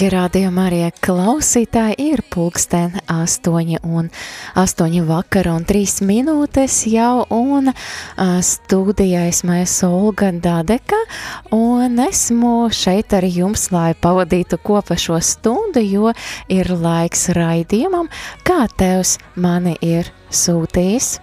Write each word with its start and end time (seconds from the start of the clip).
Dargie 0.00 0.16
rādījumi 0.16 0.60
arī 0.62 0.76
klausītāji, 1.04 1.96
ir 2.14 2.22
pulksten 2.32 2.94
8 3.12 3.82
un 3.84 4.06
8 4.56 5.02
vakara 5.04 5.52
un 5.52 5.66
3 5.68 6.00
minūtes 6.08 6.78
jau, 6.88 7.26
un 7.28 7.68
studijā 8.16 9.26
esmu 9.28 9.58
es 9.60 9.76
Olga 9.84 10.32
Dadeka, 10.32 10.96
un 11.52 12.00
esmu 12.00 12.70
šeit 12.72 13.12
ar 13.12 13.28
jums, 13.28 13.68
lai 13.76 13.92
pavadītu 13.92 14.62
kopā 14.64 14.96
šo 14.96 15.20
stundu, 15.20 15.84
jo 15.84 16.16
ir 16.48 16.72
laiks 16.72 17.28
raidījumam, 17.36 18.08
kā 18.40 18.70
Tevs 18.80 19.18
mani 19.36 19.76
ir 19.84 20.08
sūtījis. 20.32 21.18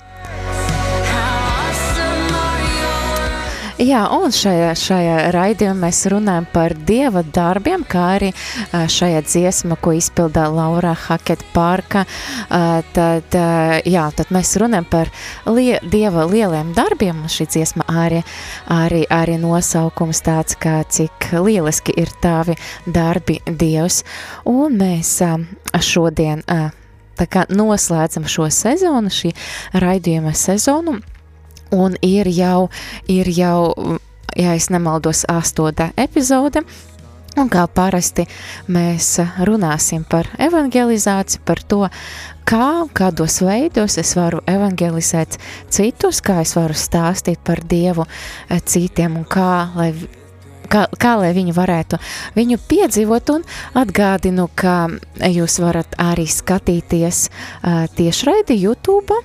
Jā, 3.78 4.08
un 4.10 4.32
šajā, 4.34 4.72
šajā 4.74 5.16
raidījumā 5.36 5.76
mēs 5.84 6.00
runājam 6.10 6.48
par 6.50 6.74
dieva 6.88 7.22
darbiem, 7.22 7.84
kā 7.86 8.06
arī 8.16 8.32
šajā 8.74 9.20
dziesma, 9.22 9.76
ko 9.78 9.92
izpildīja 9.94 10.48
Laura 10.50 10.96
Haketa 10.98 11.46
Parka. 11.54 12.02
Tad, 12.50 13.36
jā, 13.86 14.06
tad 14.18 14.32
mēs 14.34 14.56
runājam 14.58 14.88
par 14.90 15.12
lie, 15.46 15.76
dieva 15.94 16.26
lieliem 16.26 16.72
darbiem, 16.74 17.20
šī 17.30 17.46
dziesma 17.54 17.86
arī, 18.02 18.24
arī, 18.74 19.04
arī 19.14 19.36
nosaukums 19.44 20.24
tāds, 20.26 20.58
kā 20.58 20.80
cik 20.82 21.28
lieliski 21.38 21.94
ir 22.02 22.10
tavi 22.24 22.56
darbi 22.90 23.38
dievs. 23.46 24.02
Un 24.50 24.80
mēs 24.82 25.20
šodien 25.86 26.42
noslēdzam 27.54 28.26
šo 28.26 28.50
sezonu, 28.50 29.14
šī 29.14 29.36
raidījuma 29.78 30.34
sezonu. 30.34 30.98
Un 31.76 31.98
ir 32.02 32.30
jau, 32.32 32.70
ir 33.08 33.30
jau, 33.34 33.98
ja 34.36 34.54
es 34.56 34.70
nemaldos, 34.74 35.26
astotā 35.32 35.92
epizode. 35.98 36.64
Un 37.38 37.52
kā 37.54 37.68
parasti 37.70 38.24
mēs 38.74 39.20
runāsim 39.46 40.02
par 40.10 40.26
evangelizāciju, 40.42 41.44
par 41.46 41.62
to, 41.70 41.84
kā, 42.50 42.88
kādos 42.98 43.44
veidos 43.46 44.00
es 44.02 44.16
varu 44.18 44.42
evangelizēt 44.50 45.38
citus, 45.70 46.24
kā 46.26 46.40
es 46.42 46.56
varu 46.58 46.74
stāstīt 46.74 47.44
par 47.46 47.62
Dievu 47.62 48.08
eh, 48.08 48.58
citiem 48.58 49.20
un 49.22 49.28
kā, 49.30 49.52
lai 49.78 49.92
kā, 50.72 50.86
kā 51.00 51.14
lai 51.22 51.32
viņi 51.36 51.56
varētu 51.56 52.00
viņu 52.38 52.60
piedzīvot, 52.70 53.32
un 53.36 53.46
atgādinu, 53.78 54.48
ka 54.56 54.78
jūs 55.30 55.60
varat 55.64 55.98
arī 56.02 56.28
skatīties 56.30 57.28
uh, 57.30 57.86
tiešraidi 57.98 58.58
YouTube, 58.60 59.22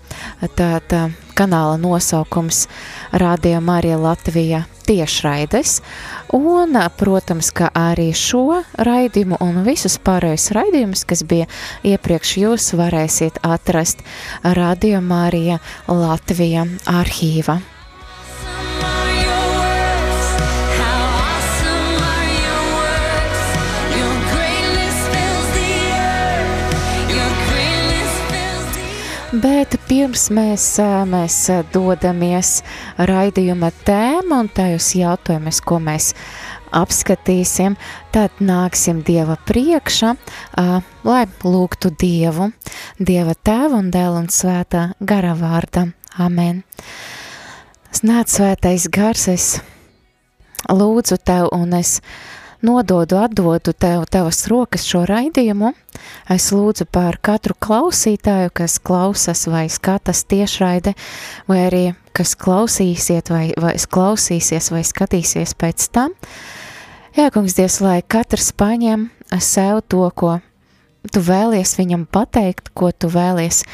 tad 0.59 0.97
uh, 0.97 1.11
kanāla 1.37 1.79
nosaukums 1.81 2.67
Rādio 3.13 3.61
Marija 3.65 3.99
Latvija 4.01 4.65
tiešraides, 4.87 5.81
un, 6.35 6.77
protams, 6.99 7.53
ka 7.55 7.71
arī 7.75 8.11
šo 8.17 8.63
raidījumu 8.77 9.39
un 9.45 9.63
visus 9.67 9.99
pārējos 10.03 10.51
raidījumus, 10.57 11.05
kas 11.09 11.25
bija 11.29 11.49
iepriekš, 11.87 12.39
jūs 12.45 12.73
varēsiet 12.79 13.43
atrast 13.47 14.03
Radio 14.43 15.01
Marija 15.05 15.61
Latvija 15.89 16.67
arhīva. 16.91 17.61
Bet 29.33 29.79
pirms 29.89 30.27
mēs, 30.29 30.65
mēs 31.09 31.37
dodamies 31.73 32.51
raidījuma 33.01 33.71
tēmu 33.87 34.43
un 34.43 34.51
tajos 34.53 34.91
jautājumus, 34.93 35.63
ko 35.65 35.79
mēs 35.81 36.11
apskatīsim, 36.77 37.79
tad 38.13 38.43
nāksim 38.45 39.01
Dieva 39.07 39.39
priekšā, 39.49 40.13
lai 41.09 41.23
lūgtu 41.49 41.95
Dievu, 41.97 42.51
Dieva 43.01 43.33
tēvu 43.33 43.81
un 43.81 43.89
dēlu 43.95 44.21
un 44.21 44.29
svētā 44.29 44.91
gara 45.01 45.33
vārda. 45.41 45.87
Amen. 46.21 46.61
Nāc 48.05 48.37
svētais 48.37 48.85
gars, 48.93 49.31
es 49.33 49.47
lūdzu 50.69 51.17
tev 51.25 51.49
un 51.57 51.73
es 51.81 52.03
nododu, 52.63 53.19
atdodu 53.19 53.73
tev 53.73 54.05
tavas 54.11 54.45
rokas 54.51 54.87
šo 54.89 55.03
raidījumu. 55.09 55.73
Es 56.31 56.51
lūdzu 56.55 56.87
par 56.91 57.19
katru 57.23 57.57
klausītāju, 57.59 58.53
kas 58.55 58.79
klausas 58.83 59.45
vai 59.51 59.67
skatās 59.73 60.25
tiešraide, 60.31 60.95
vai 61.51 61.59
arī 61.67 61.83
kas 62.17 62.37
klausīsiet 62.39 63.33
vai, 63.33 63.45
vai 63.59 63.75
klausīsies 63.77 64.71
vai 64.73 64.85
skatīsies 64.87 65.57
pēc 65.59 65.89
tam. 65.95 66.15
Jā, 67.17 67.29
kungs, 67.35 67.59
Dievs, 67.59 67.83
lai 67.85 68.01
katrs 68.01 68.55
paņem 68.57 69.11
sev 69.41 69.83
to, 69.89 70.07
ko 70.17 70.39
tu 71.11 71.23
vēlies 71.25 71.75
viņam 71.79 72.07
pateikt, 72.07 72.71
ko 72.79 72.93
tu 72.95 73.11
vēlies 73.13 73.65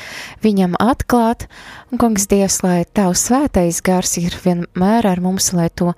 viņam 0.44 0.78
atklāt, 0.80 1.46
un, 1.92 2.00
kungs, 2.00 2.26
Dievs, 2.30 2.62
lai 2.64 2.82
tavs 2.96 3.26
svētais 3.28 3.82
gars 3.84 4.16
ir 4.20 4.34
vienmēr 4.44 5.06
ar 5.06 5.22
mums, 5.22 5.52
lai 5.52 5.68
to 5.68 5.92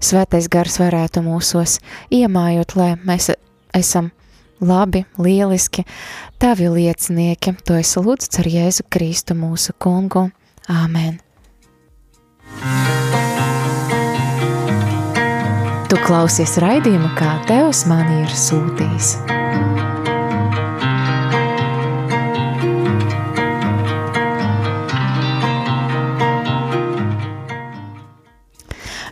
svētais 0.00 0.48
gars 0.50 0.80
varētu 0.80 1.22
mūsos 1.24 1.78
iemājot, 2.10 2.76
lai 2.76 2.90
mēs 3.04 3.30
esam 3.76 4.10
labi, 4.60 5.04
lieliski, 5.18 5.84
tavi 6.38 6.68
liecinieki. 6.68 7.56
To 7.64 7.78
es 7.80 7.94
lūdzu 7.96 8.42
ar 8.42 8.50
Jēzu 8.56 8.86
Kristu 8.92 9.36
mūsu 9.38 9.76
kungu. 9.78 10.28
Āmen! 10.70 11.20
Tu 15.90 15.98
klausies 16.06 16.54
raidījumu, 16.62 17.10
kā 17.18 17.32
Tevs 17.48 17.82
man 17.90 18.06
ir 18.20 18.30
sūtījis. 18.30 19.16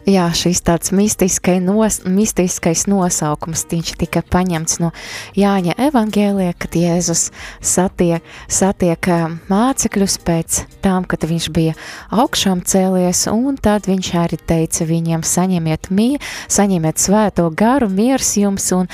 Jā, 0.08 0.25
šis 0.32 0.62
tāds 0.64 0.88
mistiskais, 0.96 1.58
nos, 1.60 1.99
mistiskais 2.08 2.87
nosaukums, 2.88 3.66
viņš 3.69 3.90
tika 4.00 4.22
paņemts 4.25 4.78
no 4.81 4.88
Jāņa 5.37 5.75
evangēlija, 5.84 6.55
kad 6.56 6.78
Jēzus 6.81 7.26
satiek, 7.60 8.25
satiek 8.49 9.08
mācekļus 9.50 10.16
pēc 10.25 10.62
tam, 10.81 11.05
kad 11.05 11.26
viņš 11.28 11.50
bija 11.52 11.76
augšām 12.08 12.64
cēlies, 12.64 13.26
un 13.28 13.60
tad 13.60 13.90
viņš 13.90 14.10
arī 14.22 14.40
teica 14.49 14.88
viņiem 14.88 15.26
saņemiet 15.28 15.93
mī, 15.93 16.08
saņemiet 16.49 17.04
svēto 17.04 17.50
garu, 17.52 17.90
miers 17.93 18.32
jums, 18.40 18.70
un 18.72 18.88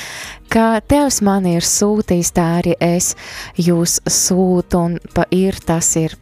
kā 0.50 0.80
Tevs 0.82 1.22
man 1.22 1.46
ir 1.46 1.62
sūtījis, 1.62 2.34
tā 2.34 2.50
arī 2.58 2.74
es 2.82 3.14
jūs 3.54 4.00
sūtu, 4.02 4.82
un 4.82 4.98
pa 5.14 5.30
ir 5.30 5.62
tas 5.62 5.94
ir 6.02 6.18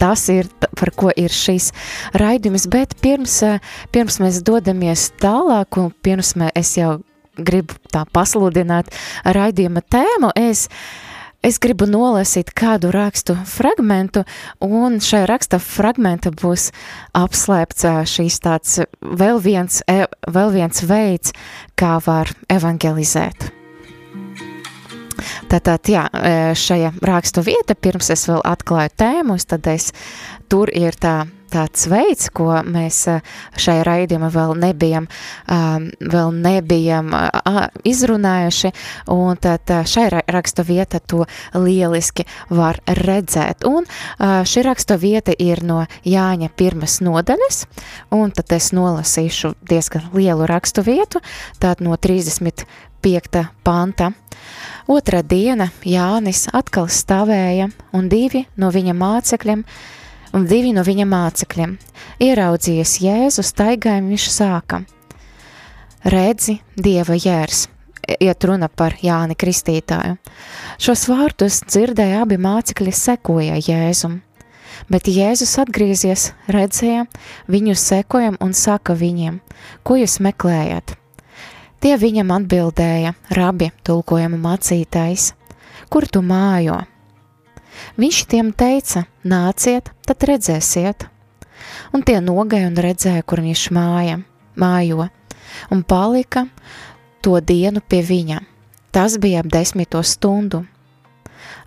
tas 0.00 0.26
ir, 0.32 0.48
par 0.78 0.92
ko 0.96 1.12
ir 1.16 1.32
šīs 1.34 1.70
raidījums, 2.16 2.66
bet 2.72 2.96
pirms, 3.04 3.36
eh, 3.46 3.60
pirms 3.92 4.20
mēs 4.22 4.40
dodamies 4.46 5.10
tālāk, 5.20 5.78
un 5.78 5.92
pirms 6.02 6.34
mē, 6.40 6.50
es 6.56 6.74
jau 6.78 6.98
gribu 7.36 7.76
tā 7.92 8.04
pasludināt 8.12 8.90
raidījuma 9.24 9.82
tēmu, 9.84 10.32
es, 10.36 10.68
es 11.44 11.60
gribu 11.62 11.86
nolasīt 11.88 12.52
kādu 12.56 12.90
rakstu 12.92 13.36
fragmentu, 13.48 14.24
un 14.60 14.98
šajā 15.04 15.28
raksta 15.30 15.60
fragmenta 15.62 16.32
būs 16.32 16.70
apslēpts 17.16 17.88
eh, 17.92 18.02
šīs 18.16 18.42
tāds 18.44 18.82
vēl 19.00 19.40
viens, 19.44 19.82
e, 19.86 20.04
vēl 20.28 20.52
viens 20.56 20.84
veids, 20.84 21.36
kā 21.76 21.98
var 22.04 22.32
evangelizēt. 22.48 23.59
Tātad, 25.50 25.90
jā, 25.90 26.06
e, 26.12 26.54
šajā 26.58 26.94
rakstu 27.06 27.44
vieta, 27.46 27.74
pirms 27.74 28.10
es 28.14 28.26
vēl 28.30 28.40
atklāju 28.46 28.94
tēmus, 29.00 29.46
tad 29.50 29.66
es, 29.70 29.90
tur 30.50 30.70
ir 30.74 30.96
tā, 30.98 31.24
tāds 31.50 31.86
veids, 31.90 32.28
ko 32.34 32.48
mēs 32.66 32.98
e, 33.10 33.16
šai 33.58 33.80
raidījumā 33.86 34.30
vēl 34.32 34.54
nebijam, 34.60 35.08
vēl 35.50 36.30
nebijam 36.36 37.10
izrunājuši, 37.86 38.70
un 39.10 39.40
tad 39.42 39.72
šai 39.90 40.06
rakstu 40.30 40.64
vieta 40.66 41.00
to 41.00 41.24
lieliski 41.54 42.26
var 42.54 42.78
redzēt. 42.86 43.66
Un 43.66 43.88
šī 44.20 44.64
rakstu 44.66 44.98
vieta 45.00 45.34
ir 45.38 45.64
no 45.66 45.82
Jāņa 46.06 46.50
pirmas 46.56 47.00
nodaļas, 47.04 47.64
un 48.14 48.30
tad 48.36 48.54
es 48.56 48.70
nolasīšu 48.76 49.54
diezgan 49.66 50.10
lielu 50.14 50.46
rakstu 50.50 50.86
vietu, 50.86 51.22
tātad 51.58 51.82
no 51.84 51.98
35. 51.98 53.46
panta. 53.66 54.12
Otra 54.90 55.20
diena 55.22 55.68
Jānis 55.86 56.48
atkal 56.50 56.88
stāvēja, 56.90 57.68
un 57.94 58.08
divi 58.10 58.40
no 58.58 58.72
viņa 58.74 58.90
mācekļiem, 58.98 59.60
un 60.34 60.46
divi 60.50 60.72
no 60.74 60.82
viņa 60.82 61.06
mācekļiem, 61.06 61.76
ieraudzījies 62.26 62.96
Jēzu 63.04 63.44
staigājumu, 63.46 64.10
viņš 64.10 64.26
sāka: 64.34 64.80
Redzi, 66.10 66.58
Dieva 66.74 67.14
jērs! 67.14 67.68
Iet 68.18 68.42
runa 68.48 68.66
par 68.66 68.96
Jāni 68.98 69.38
Kristītāju. 69.38 70.16
Šos 70.82 71.06
vārdus 71.06 71.60
dzirdēja 71.68 72.24
abi 72.24 72.40
mācekļi 72.42 72.96
sekoja 72.96 73.60
Jēzum. 73.62 74.18
Bet 74.90 75.06
Jēzus 75.06 75.54
atgriezies, 75.62 76.32
redzēja 76.50 77.06
viņu 77.46 77.78
sekojam 77.78 78.40
un 78.42 78.58
saka 78.58 78.98
viņiem, 78.98 79.38
ko 79.86 80.02
jūs 80.02 80.18
meklējat? 80.18 80.99
Tie 81.80 81.94
viņam 81.96 82.28
atbildēja, 82.34 83.14
rabi, 83.32 83.70
tulkojama 83.88 84.36
mācītājs, 84.36 85.30
kur 85.88 86.04
tu 86.12 86.20
mājo? 86.20 86.76
Viņš 87.96 88.18
tiem 88.28 88.50
teica, 88.52 89.06
nāciet, 89.24 89.88
tad 90.04 90.26
redzēsiet. 90.28 91.08
Un 91.96 92.04
tie 92.04 92.18
nogāja 92.20 92.68
un 92.68 92.76
redzēja, 92.76 93.24
kur 93.24 93.40
viņš 93.40 93.64
māja, 93.72 94.18
mājo, 94.60 95.08
un 95.72 95.80
palika 95.80 96.44
to 97.24 97.40
dienu 97.40 97.80
pie 97.80 98.04
viņa. 98.04 98.44
Tas 98.92 99.16
bija 99.16 99.40
ap 99.40 99.48
desmito 99.48 100.04
stundu. 100.04 100.66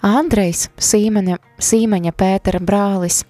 Andrejs, 0.05 0.67
Sīmaņa, 0.77 1.41
Sīmaņa 1.57 2.13
Pētera 2.13 2.61
brālis, 2.61 3.23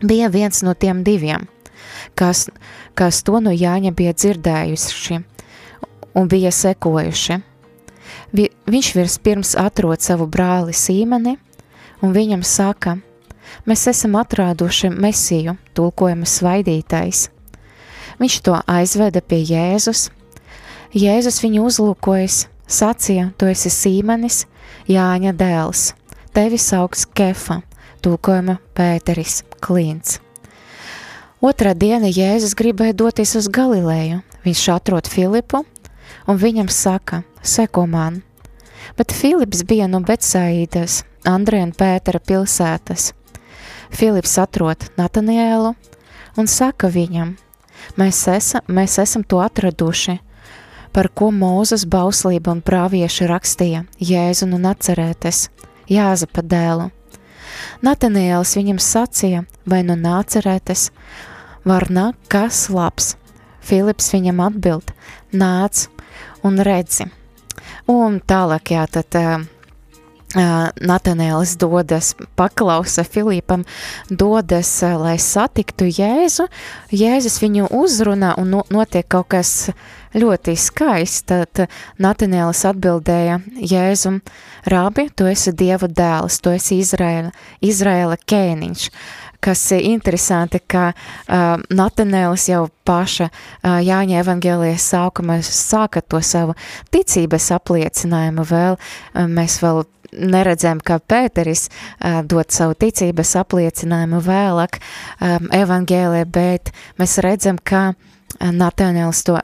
bija 0.00 0.32
viens 0.32 0.64
no 0.64 0.72
tiem 0.72 1.04
diviem, 1.04 1.50
kas, 2.16 2.46
kas 2.96 3.20
to 3.28 3.44
no 3.44 3.52
Jāņa 3.52 3.92
bija 3.92 4.16
dzirdējuši 4.16 5.26
un 6.18 6.28
bija 6.28 6.50
sekojuši. 6.50 7.38
Vi, 8.32 8.48
viņš 8.66 8.88
vispirms 8.96 9.54
atrod 9.56 10.02
savu 10.02 10.26
brāli 10.26 10.74
Sīmeni, 10.76 11.36
un 12.02 12.12
viņam 12.12 12.42
saka, 12.44 12.98
mēs 13.68 13.86
esam 13.90 14.18
atrāduši 14.20 14.90
mesiju, 14.92 15.56
tulkojuma 15.78 16.28
svaidītais. 16.28 17.28
Viņš 18.18 18.40
to 18.42 18.58
aizveda 18.66 19.22
pie 19.22 19.44
Jēzus. 19.46 20.08
Jēzus 20.96 21.40
viņu 21.44 21.64
uzlūkojas, 21.68 22.46
sacīja, 22.66 23.30
tu 23.38 23.46
esi 23.46 23.70
Sīmenis, 23.72 24.46
Jāņa 24.88 25.34
dēls, 25.36 25.92
tevi 26.34 26.58
sauks 26.58 27.06
Kefa, 27.06 27.60
tulkojuma 28.02 28.58
Pēteris, 28.76 29.42
Klīns. 29.64 30.18
Otrā 31.44 31.74
diena 31.78 32.08
Jēzus 32.10 32.56
gribēja 32.58 32.96
doties 32.98 33.36
uz 33.38 33.46
Galileju. 33.52 34.24
Viņš 34.42 34.62
atrod 34.74 35.06
Filipu 35.06 35.62
un 36.26 36.38
viņam 36.38 36.68
saka, 36.72 37.22
seko 37.42 37.86
man. 37.86 38.22
Bet 38.96 39.12
Filips 39.12 39.64
bija 39.68 39.88
no 39.90 40.00
Betsaīdas, 40.00 41.02
Andrija 41.26 41.66
un 41.66 41.74
Pētera 41.76 42.20
pilsētas. 42.20 43.12
Filips 43.90 44.36
atrod 44.38 44.88
Natanielu 44.98 45.74
un 46.38 46.46
saka 46.46 46.90
viņam, 46.92 47.34
mēs, 47.98 48.20
esa, 48.30 48.62
mēs 48.68 48.98
esam 49.02 49.24
to 49.24 49.40
atraduši, 49.42 50.18
par 50.92 51.08
ko 51.14 51.30
Mūzes 51.34 51.84
bauslība 51.88 52.52
un 52.54 52.62
prāvieši 52.64 53.28
rakstīja 53.30 53.84
Jēzu 54.00 54.48
un 54.52 54.68
atcerēties, 54.68 55.48
Jāzepa 55.88 56.44
dēlu. 56.44 56.90
Nataniels 57.82 58.54
viņam 58.58 58.80
sacīja, 58.82 59.44
vai 59.66 59.82
nu 59.86 59.96
nācerēties, 59.98 60.90
var 61.64 61.88
nākt 61.90 62.28
kas 62.32 62.66
labs. 62.72 63.14
Filips 63.64 64.12
viņam 64.14 64.40
atbild, 64.44 64.92
nāc, 65.32 65.86
un 66.46 66.60
redzi. 66.64 67.08
Un 67.88 68.18
tālāk, 68.20 68.74
jā, 68.74 68.84
tad 68.92 69.16
uh, 69.18 69.46
Natanēlis 70.36 71.54
dodas, 71.56 72.10
paklausa 72.36 73.04
Filipam, 73.04 73.64
dodas, 74.10 74.70
uh, 74.84 74.98
lai 75.00 75.16
satiktu 75.16 75.88
Jēzu. 75.88 76.48
Jēzus 76.92 77.38
viņu 77.40 77.70
uzrunā 77.78 78.34
un 78.40 78.52
no, 78.52 78.64
notiek 78.70 79.08
kaut 79.08 79.30
kas 79.32 79.70
ļoti 80.12 80.56
skaists. 80.60 81.24
Tad 81.28 81.64
Natanēlis 81.96 82.64
atbildēja 82.68 83.40
Jēzum, 83.56 84.20
Rābi, 84.68 85.08
tu 85.16 85.30
esi 85.30 85.54
Dieva 85.56 85.88
dēls, 85.88 86.42
tu 86.44 86.52
esi 86.52 86.82
Izraela, 86.82 87.32
Izraela 87.64 88.20
ķēniņš. 88.28 88.90
Uh, 88.92 89.27
kas 89.40 89.62
ir 89.76 89.84
interesanti, 89.92 90.60
ka 90.66 90.90
uh, 90.92 91.60
Natanēlis 91.70 92.48
jau 92.50 92.64
paša 92.88 93.28
uh, 93.28 93.78
Jāņa 93.84 94.22
evaņģēlijas 94.22 94.88
sākumā 94.94 95.38
sāka 95.46 96.02
to 96.02 96.20
savu 96.24 96.56
ticības 96.94 97.50
apliecinājumu 97.58 98.46
vēl, 98.48 98.78
uh, 98.78 99.28
mēs 99.28 99.60
vēl 99.62 99.84
neredzam, 100.12 100.80
kā 100.80 100.98
Pēteris 100.98 101.68
uh, 101.68 102.20
dod 102.26 102.50
savu 102.54 102.76
ticības 102.78 103.36
apliecinājumu 103.42 104.22
vēlāk 104.24 104.80
um, 104.80 105.50
evaņģēlē, 105.54 106.24
bet 106.32 106.72
mēs 107.00 107.18
redzam, 107.24 107.60
ka 107.62 107.92
Natanēlis 108.38 109.24
to 109.26 109.38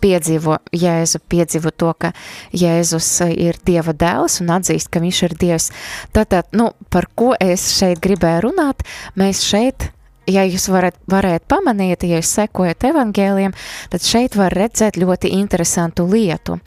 piedzīvo 0.00 0.58
Jēzu, 0.72 1.20
piedzīvo 1.30 1.72
to, 1.76 1.92
ka 1.98 2.12
Jēzus 2.56 3.08
ir 3.30 3.60
Dieva 3.66 3.94
dēls 3.94 4.40
un 4.42 4.52
atzīst, 4.56 4.90
ka 4.92 5.02
viņš 5.04 5.22
ir 5.28 5.38
Dievs. 5.40 5.70
Tātad, 6.16 6.50
nu, 6.56 6.72
par 6.90 7.08
ko 7.14 7.32
es 7.40 7.70
šeit 7.76 8.02
gribēju 8.04 8.48
runāt, 8.48 8.84
mēs 9.20 9.44
šeit 9.46 9.90
ja 10.30 10.44
jūs 10.46 10.68
varat, 10.70 10.96
varētu 11.10 11.48
pamanīt, 11.50 12.04
ja 12.06 12.20
jūs 12.20 12.32
sekojat 12.38 12.84
evangēliem, 12.90 13.54
tad 13.90 14.04
šeit 14.04 14.36
var 14.38 14.54
redzēt 14.54 14.98
ļoti 15.00 15.32
interesantu 15.38 16.06
lietu. 16.10 16.60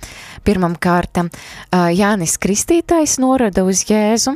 Pirmam 0.44 0.75
kārtam 0.80 1.30
Jānis 1.72 2.38
Kristītājs 2.42 3.20
norada 3.24 3.63
uz 3.68 3.86
Jēzu, 3.88 4.36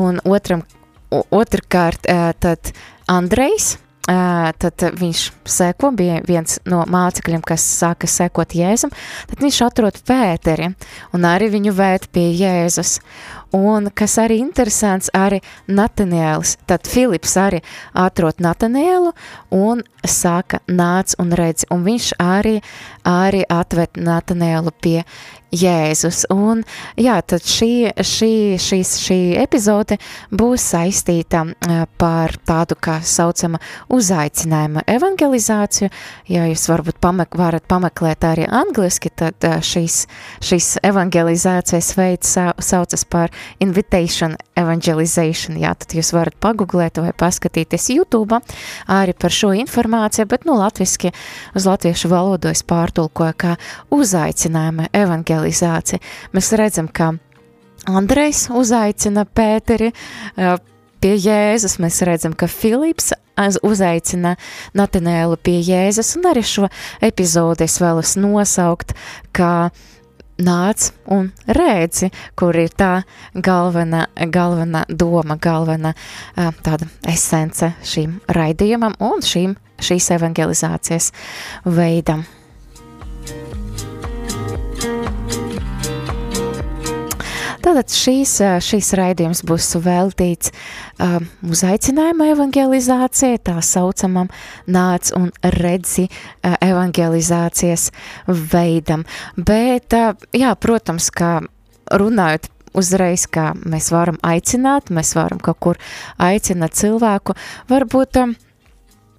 un 0.00 0.18
otram, 0.24 0.64
otrkārt 1.10 2.08
tad 2.42 2.72
Andrejs, 3.10 3.76
tad 4.10 4.82
viņš 4.98 5.24
seko, 5.46 5.92
bija 5.94 6.20
viens 6.26 6.58
no 6.68 6.82
mācekļiem, 6.90 7.42
kas 7.46 7.62
sāka 7.62 8.08
sekot 8.10 8.56
Jēzum, 8.58 8.90
tad 9.30 9.42
viņš 9.44 9.60
atrod 9.68 10.00
Pēteri 10.06 10.72
un 11.14 11.26
arī 11.28 11.50
viņu 11.52 11.74
vēt 11.76 12.08
pie 12.14 12.30
Jēzus. 12.34 12.98
Un 13.54 13.88
kas 13.94 14.14
arī 14.22 14.38
interesants, 14.38 15.10
arī 15.14 15.40
Natanēlis, 15.66 16.56
tad 16.70 16.86
Filips 16.86 17.34
arī 17.40 17.58
atrod 17.98 18.38
Natanēlu 18.38 19.10
un 19.54 19.82
saka 20.06 20.60
nāc 20.70 21.16
un 21.18 21.34
redzi, 21.34 21.66
un 21.74 21.82
viņš 21.86 22.12
arī, 22.22 22.60
arī 23.06 23.42
atved 23.50 23.98
Natanēlu 23.98 24.70
pie 24.82 25.00
Jēzus. 25.50 26.24
Un 26.30 26.62
jā, 27.00 27.16
tad 27.26 27.42
šī, 27.42 27.90
šī, 27.98 28.32
šīs, 28.62 28.94
šī 29.02 29.18
epizode 29.42 29.98
būs 30.30 30.68
saistīta 30.72 31.42
par 31.98 32.36
tādu 32.46 32.78
kā 32.78 33.00
saucama 33.02 33.58
uzaicinājuma 34.00 34.84
evangelizāciju. 34.90 35.90
Ja 36.30 36.46
jūs 36.48 36.66
varbūt 36.70 37.00
pamek 37.02 37.36
varat 37.38 37.66
pameklēt 37.70 38.24
arī 38.26 38.46
angliski, 38.48 39.12
tad 39.12 39.44
šīs, 39.44 40.02
šīs 40.44 40.70
evangelizācijas 40.86 41.92
veids 41.98 42.34
saucas 42.70 43.04
par 43.04 43.34
invitation 43.62 44.36
evangelization. 44.60 45.58
Jā, 45.60 45.74
tad 45.78 45.94
jūs 45.96 46.12
varat 46.16 46.36
pagooglēt 46.42 47.00
vai 47.02 47.12
paskatīties 47.16 47.90
YouTube 47.94 48.40
arī 48.90 49.14
par 49.16 49.34
šo 49.34 49.52
informāciju, 49.56 50.28
bet 50.30 50.46
nu 50.48 50.56
latviski 50.60 51.12
uz 51.56 51.66
latviešu 51.68 52.10
valodu 52.12 52.50
es 52.52 52.64
pārtulkoju 52.66 53.36
kā 53.40 53.56
uzaicinājuma 53.94 54.90
evangelizācija. 54.96 56.00
Mēs 56.36 56.52
redzam, 56.58 56.88
ka 56.88 57.14
Andrejs 57.88 58.50
uzaicina 58.52 59.24
Pēteri 59.24 59.92
pie 61.00 61.16
Jēzus. 61.16 61.78
Mēs 61.82 62.00
redzam, 62.06 62.34
ka 62.36 62.48
Filips 62.50 63.12
uzaicina 63.64 64.36
Natanēlu 64.76 65.38
pie 65.42 65.60
Jēzus, 65.64 66.16
un 66.18 66.28
arī 66.30 66.44
šo 66.44 66.68
epizodi 67.04 67.64
es 67.64 67.78
vēlos 67.80 68.16
nosaukt, 68.20 68.94
kā 69.36 69.70
nāc 70.40 70.90
un 71.12 71.30
redzi, 71.46 72.10
kur 72.38 72.56
ir 72.56 72.72
tā 72.72 73.02
galvenā, 73.34 74.06
galvenā 74.32 74.86
doma, 74.88 75.36
galvenā 75.36 75.94
tāda 76.64 76.88
esence 77.08 77.72
šīm 77.84 78.18
raidījumam 78.32 78.96
un 79.04 79.24
šīm, 79.24 79.56
šīs 79.80 80.10
evangelizācijas 80.16 81.12
veidam. 81.68 82.24
Tātad 87.60 87.92
šīs, 87.92 88.38
šīs 88.64 88.86
raidījums 88.96 89.42
būs 89.44 89.66
veltīts 89.84 90.48
uh, 90.52 91.18
uzaicinājuma 91.44 92.30
evangelizācijai, 92.32 93.36
tā 93.44 93.58
saucamam 93.64 94.30
nāc 94.64 95.10
un 95.18 95.28
redzi 95.58 96.06
uh, 96.08 96.54
evangelizācijas 96.64 97.90
veidam. 98.26 99.04
Bet, 99.36 99.92
uh, 99.92 100.16
jā, 100.32 100.54
protams, 100.56 101.10
kā 101.12 101.34
runājot 101.92 102.48
uzreiz, 102.80 103.26
kā 103.28 103.50
mēs 103.60 103.90
varam 103.92 104.16
aicināt, 104.24 104.88
mēs 104.88 105.12
varam 105.18 105.42
kaut 105.44 105.60
kur 105.60 105.82
aicināt 106.16 106.80
cilvēku, 106.80 107.36
varbūt 107.68 108.22
uh, 108.22 108.32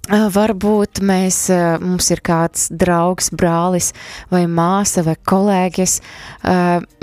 Varbūt 0.09 0.97
mēs, 1.05 1.43
mums 1.77 2.07
ir 2.09 2.23
kāds 2.25 2.71
draugs, 2.73 3.29
brālis 3.37 3.91
vai 4.31 4.47
māsa 4.49 5.03
vai 5.05 5.13
kolēģis. 5.13 5.93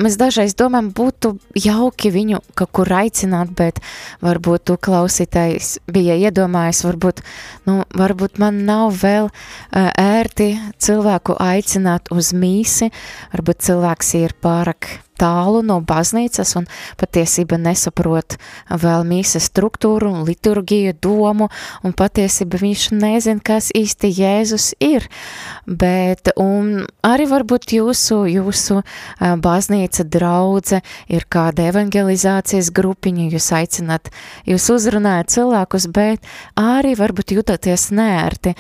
Mēs 0.02 0.19
dažreiz 0.19 0.57
domājam, 0.59 0.90
būtu 0.99 1.33
jauki 1.55 2.11
viņu 2.11 2.43
kaut 2.59 2.75
kur 2.75 2.90
aicināt, 2.99 3.55
bet 3.55 3.78
varbūt 4.21 4.67
tu 4.67 4.78
klausītājs 4.83 5.76
bija 5.87 6.19
iedomājies, 6.26 6.83
varbūt, 6.88 7.23
nu, 7.71 7.81
varbūt 7.95 8.43
man 8.43 8.64
nav 8.67 8.99
vēl 8.99 9.31
ērti 9.73 10.57
cilvēku 10.83 11.38
aicināt 11.38 12.11
uz 12.11 12.35
mīsi, 12.35 12.90
varbūt 13.31 13.62
cilvēks 13.71 14.17
ir 14.26 14.35
pārāk 14.43 14.99
tālu 15.19 15.63
no 15.67 15.79
baznīcas 15.85 16.55
un 16.61 16.69
patiesība 17.01 17.59
nesaprot 17.61 18.39
vēl 18.71 19.07
mīsas 19.09 19.49
struktūru 19.51 20.11
un 20.13 20.27
liturgiju 20.29 20.95
domu, 21.03 21.49
un 21.85 21.95
patiesība 21.97 22.61
viņš 22.63 22.89
nezin, 22.97 23.43
kas 23.45 23.71
īsti 23.77 24.11
Jēzus 24.19 24.71
ir. 24.85 25.09
Bet, 25.67 26.33
un 26.41 26.87
arī 27.07 27.29
varbūt 27.31 27.75
jūsu, 27.77 28.23
jūsu 28.31 28.81
baznīca 29.19 30.07
draudze 30.09 30.83
ir 31.13 31.27
kāda 31.31 31.69
evangelizācijas 31.73 32.71
grupiņa, 32.75 33.29
jūs 33.35 33.51
aicināt, 33.59 34.13
jūs 34.49 34.69
uzrunājat 34.75 35.35
cilvēkus, 35.35 35.89
bet 35.93 36.25
arī 36.59 36.95
varbūt 36.99 37.37
jūtaties 37.37 37.91
nērti, 37.95 38.55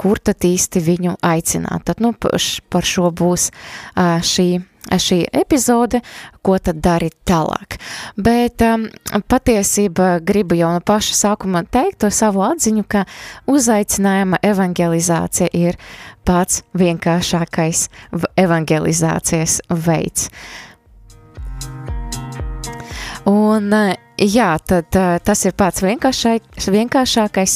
kur 0.00 0.20
tad 0.22 0.44
īsti 0.46 0.84
viņu 0.84 1.18
aicināt. 1.24 1.86
Tad, 1.88 2.00
nu, 2.04 2.14
par 2.14 2.86
šo 2.88 3.10
būs 3.14 3.50
šī 3.94 4.48
šī 4.90 5.24
epizode, 5.32 6.00
ko 6.44 6.58
tad 6.58 6.80
darīt 6.84 7.16
tālāk. 7.28 7.78
Bet 8.16 8.62
um, 8.64 8.86
patiesība 9.30 10.18
gribu 10.24 10.58
jau 10.58 10.72
no 10.74 10.82
paša 10.84 11.16
sākuma 11.20 11.64
teikt 11.64 12.02
to 12.04 12.10
savu 12.12 12.44
atziņu, 12.46 12.84
ka 12.88 13.04
uzaicinājuma 13.50 14.42
evangelizācija 14.44 15.50
ir 15.56 15.80
pats 16.24 16.62
vienkāršākais 16.76 17.88
evangelizācijas 18.40 19.60
veids. 19.70 20.30
Un 23.24 23.72
Jā, 24.14 24.52
tad 24.62 24.94
uh, 24.94 25.16
tas 25.18 25.40
ir 25.42 25.56
pats 25.58 25.82
vienkāršākais 25.82 27.54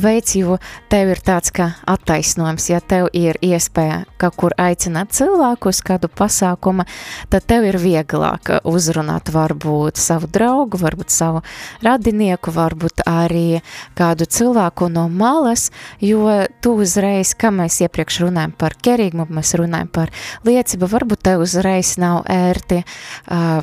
veids, 0.00 0.34
jo 0.40 0.54
tev 0.88 1.10
ir 1.12 1.18
tāds 1.20 1.52
kā 1.52 1.66
attaisnojums. 1.84 2.70
Ja 2.70 2.78
tev 2.80 3.10
ir 3.12 3.36
iespēja 3.44 4.06
kaut 4.16 4.38
kur 4.40 4.54
aicināt 4.56 5.12
cilvēku 5.12 5.68
uz 5.68 5.82
kādu 5.84 6.08
pasākumu, 6.08 6.86
tad 7.28 7.44
tev 7.52 7.66
ir 7.68 7.76
vieglāk 7.82 8.54
uzrunāt 8.64 9.28
varbūt 9.34 10.00
savu 10.00 10.30
draugu, 10.32 10.80
varbūt 10.80 11.12
savu 11.12 11.42
radinieku, 11.84 12.56
varbūt 12.56 13.04
arī 13.04 13.60
kādu 13.98 14.24
cilvēku 14.24 14.88
no 14.88 15.10
malas, 15.12 15.68
jo 16.00 16.24
tu 16.64 16.72
uzreiz, 16.80 17.34
kā 17.36 17.52
mēs 17.52 17.82
iepriekš 17.84 18.22
runājam 18.24 18.56
par 18.56 18.80
kerīgumu, 18.80 19.28
mēs 19.42 19.52
runājam 19.60 19.92
par 19.92 20.16
liecību, 20.48 20.88
varbūt 20.88 21.26
tev 21.28 21.44
uzreiz 21.44 21.98
nav 22.00 22.24
ērti 22.32 22.80
uh, 22.80 23.60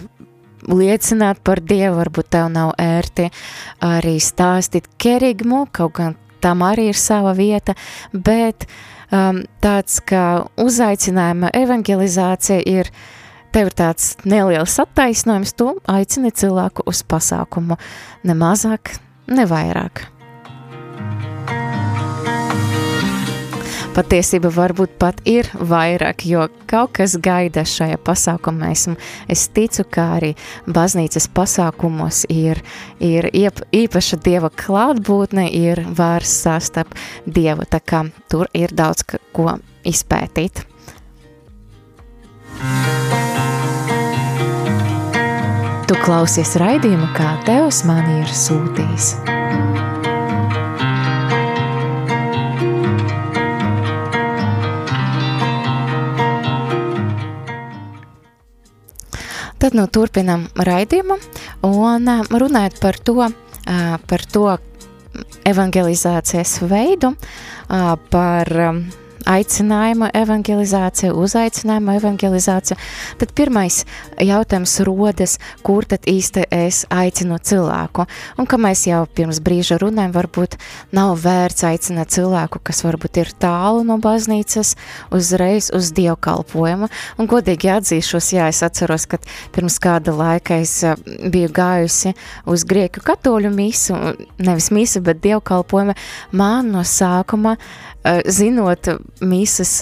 liecināt 0.72 1.41
par 1.45 1.62
Dievu, 1.62 1.98
varbūt 2.00 2.31
tev 2.36 2.50
nav 2.53 2.74
ērti 2.81 3.29
arī 3.86 4.17
stāstīt 4.24 4.89
kerigmu, 5.01 5.65
kaut 5.72 5.98
gan 6.00 6.15
tam 6.43 6.63
arī 6.65 6.89
ir 6.91 7.00
sava 7.00 7.34
vieta, 7.38 7.75
bet 8.13 8.67
um, 9.12 9.43
tāds 9.63 10.00
kā 10.05 10.45
uzaicinājuma 10.62 11.53
evangelizācija 11.57 12.62
ir 12.69 12.91
tev 13.55 13.72
ir 13.72 13.77
tāds 13.77 14.10
neliels 14.27 14.75
attaisnojums, 14.84 15.55
tu 15.55 15.72
aicini 15.88 16.34
cilvēku 16.36 16.84
uz 16.91 17.05
pasākumu, 17.07 17.79
ne 18.27 18.36
mazāk, 18.36 18.98
ne 19.31 19.48
vairāk. 19.48 20.14
Patiesība 23.95 24.49
varbūt 24.51 24.97
pat 24.99 25.21
ir 25.23 25.47
vairāk, 25.55 26.25
jo 26.27 26.49
kaut 26.67 26.97
kas 26.97 27.13
gaida 27.23 27.61
šajā 27.63 27.95
pasākumā. 28.03 28.73
Esmu, 28.75 28.97
es 29.31 29.45
ticu, 29.55 29.85
ka 29.87 30.09
arī 30.17 30.33
baznīcas 30.67 31.29
pasākumos 31.31 32.25
ir, 32.27 32.59
ir 32.99 33.29
iep, 33.31 33.61
īpaša 33.71 34.19
dieva 34.25 34.51
klātbūtne, 34.51 35.47
ir 35.47 35.85
vairs 35.95 36.33
sastap 36.43 36.91
dievu, 37.23 37.63
tā 37.71 37.79
kā 37.79 38.03
tur 38.27 38.51
ir 38.51 38.75
daudz 38.75 39.07
ko 39.07 39.55
izpētīt. 39.87 40.65
Tu 45.87 46.03
klausies 46.03 46.57
raidījumu, 46.59 47.13
kā 47.15 47.37
Tevs 47.47 47.85
man 47.87 48.11
ir 48.19 48.35
sūtījis. 48.43 49.13
Tad 59.59 59.75
nu 59.77 59.88
turpinam 59.88 60.47
raidījumu 60.55 61.17
un 61.69 62.09
runājot 62.29 62.79
par 62.83 63.00
to, 63.07 63.29
par 64.09 64.25
to 64.31 64.45
evangelizācijas 65.47 66.57
veidu, 66.67 67.13
par 68.12 68.51
aicinājuma 69.29 70.10
evangelizācija, 70.15 71.13
uzaicinājuma 71.17 71.98
evangelizācija, 72.00 72.77
tad 73.20 73.34
pirmais 73.38 73.82
jautājums 74.22 74.77
rodas, 74.88 75.38
kur 75.65 75.88
tad 75.89 76.05
īsti 76.10 76.46
es 76.53 76.84
aicinu 76.94 77.38
cilvēku. 77.41 78.05
Un, 78.39 78.50
kā 78.50 78.60
mēs 78.62 78.86
jau 78.89 79.03
pirms 79.17 79.41
brīža 79.44 79.79
runājam, 79.82 80.13
varbūt 80.15 80.58
nav 80.96 81.15
vērts 81.24 81.65
aicināt 81.67 82.13
cilvēku, 82.15 82.62
kas 82.63 82.84
varbūt 82.86 83.22
ir 83.24 83.34
tālu 83.41 83.84
no 83.88 83.98
baznīcas, 84.01 84.75
uzreiz 85.15 85.72
uz 85.75 85.91
dievkalpojumu. 85.96 86.89
Un, 87.17 87.29
godīgi 87.29 87.72
atzīšos, 87.75 88.32
jā, 88.38 88.50
es 88.53 88.62
atceros, 88.65 89.08
ka 89.10 89.20
pirms 89.55 89.79
kāda 89.84 90.13
laika 90.15 90.60
es 90.62 90.77
eh, 90.86 90.96
biju 91.32 91.51
gājusi 91.55 92.15
uz 92.50 92.65
grieķu 92.67 93.03
katoļu 93.05 93.51
misu, 93.53 93.98
nevis 94.41 94.72
misu, 94.75 95.01
bet 95.05 95.22
dievkalpojumu, 95.24 95.96
man 96.36 96.72
no 96.75 96.86
sākuma, 96.88 97.55
eh, 98.03 98.22
zinot, 98.32 98.89
mīsas, 99.24 99.77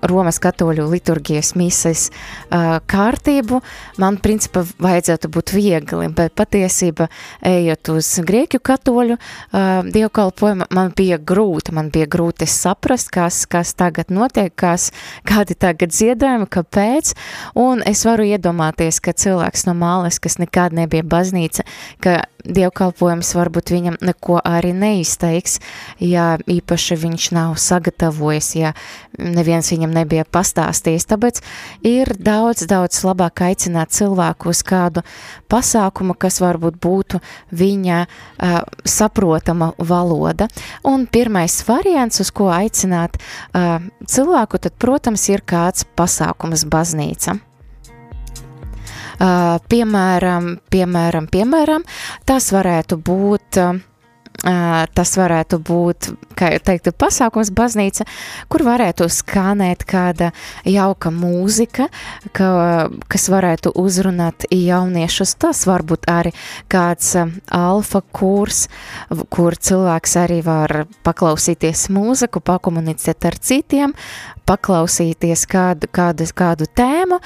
Romas 0.00 0.38
katoļu 0.40 0.86
liturgijas 0.88 1.52
mīsas 1.58 2.06
kārtību, 2.50 3.60
man 4.00 4.16
principā 4.22 4.62
vajadzētu 4.80 5.28
būt 5.32 5.52
viegli, 5.52 6.08
bet 6.16 6.32
patiesība, 6.38 7.10
ejot 7.44 7.92
uz 7.92 8.08
grieķu 8.24 8.62
katoļu 8.64 9.18
dievkalpojumu, 9.92 10.70
man 10.72 10.94
bija 10.96 11.20
grūti, 11.20 11.74
man 11.76 11.90
bija 11.92 12.08
grūti 12.10 12.48
saprast, 12.48 13.12
kas, 13.12 13.42
kas 13.50 13.74
tagad 13.76 14.12
notiek, 14.14 14.54
kas, 14.56 14.88
kādi 15.28 15.58
tagad 15.58 15.92
dziedājumi, 15.92 16.48
kāpēc, 16.48 17.12
un 17.60 17.84
es 17.86 18.06
varu 18.08 18.24
iedomāties, 18.30 19.02
ka 19.04 19.12
cilvēks 19.12 19.66
no 19.68 19.76
māles, 19.76 20.20
kas 20.22 20.40
nekad 20.40 20.76
nebija 20.76 21.04
baznīca, 21.04 21.66
ka 22.00 22.22
dievkalpojums 22.40 23.34
varbūt 23.36 23.72
viņam 23.74 24.00
neko 24.00 24.40
arī 24.40 24.72
neizteiks, 24.72 25.58
ja 26.00 26.38
īpaši 26.40 26.96
viņš 27.04 27.30
nav 27.36 27.58
sagatavojis, 27.60 28.54
ja 28.56 28.69
neviens 29.18 29.70
viņam 29.72 29.92
nebija 29.94 30.24
pastāstījis. 30.24 31.08
Tāpēc 31.10 31.40
ir 31.86 32.12
daudz, 32.18 32.66
daudz 32.70 33.02
labāk 33.06 33.44
aicināt 33.50 33.94
cilvēku 33.96 34.52
uz 34.52 34.62
kādu 34.66 35.04
pasākumu, 35.50 36.16
kas 36.18 36.40
varbūt 36.42 36.80
būtu 36.82 37.20
viņa 37.50 38.00
uh, 38.06 38.56
saprotama 38.84 39.72
valoda. 39.78 40.48
Un 40.86 41.06
pirmais 41.10 41.60
variants, 41.68 42.22
uz 42.22 42.32
ko 42.34 42.50
aicināt 42.54 43.18
uh, 43.20 43.78
cilvēku, 44.06 44.62
tad, 44.62 44.76
protams, 44.80 45.28
ir 45.32 45.44
kāds 45.46 45.86
pasākums 45.98 46.66
baznīca. 46.70 47.40
Uh, 49.20 49.58
piemēram, 49.68 50.54
piemēram, 50.72 51.26
piemēram, 51.28 51.82
tas 52.24 52.46
varētu 52.54 52.96
būt 53.04 53.58
uh, 53.60 53.80
tas 54.40 55.12
varētu 55.18 55.58
būt, 55.64 56.10
kā 56.38 56.50
jau 56.54 56.60
teiktu, 56.64 56.92
pasākums 56.96 57.50
baznīca, 57.52 58.06
kur 58.48 58.64
varētu 58.64 59.08
skanēt 59.12 59.84
kāda 59.88 60.30
jauka 60.64 61.12
mūzika, 61.12 61.90
ka, 62.36 62.50
kas 63.10 63.28
varētu 63.32 63.74
uzrunāt 63.80 64.48
jauniešus. 64.50 65.36
Tas 65.40 65.64
varbūt 65.68 66.08
arī 66.10 66.32
kāds 66.72 67.12
alfa 67.52 68.02
kurs, 68.16 68.66
kur 69.28 69.56
cilvēks 69.56 70.16
arī 70.24 70.40
var 70.46 70.84
paklausīties 71.06 71.88
mūziku, 71.92 72.40
pakomunicēt 72.44 73.28
ar 73.28 73.36
citiem, 73.36 73.96
paklausīties 74.48 75.44
kādu, 75.50 75.90
kādu, 75.92 76.26
kādu 76.34 76.66
tēmu, 76.74 77.20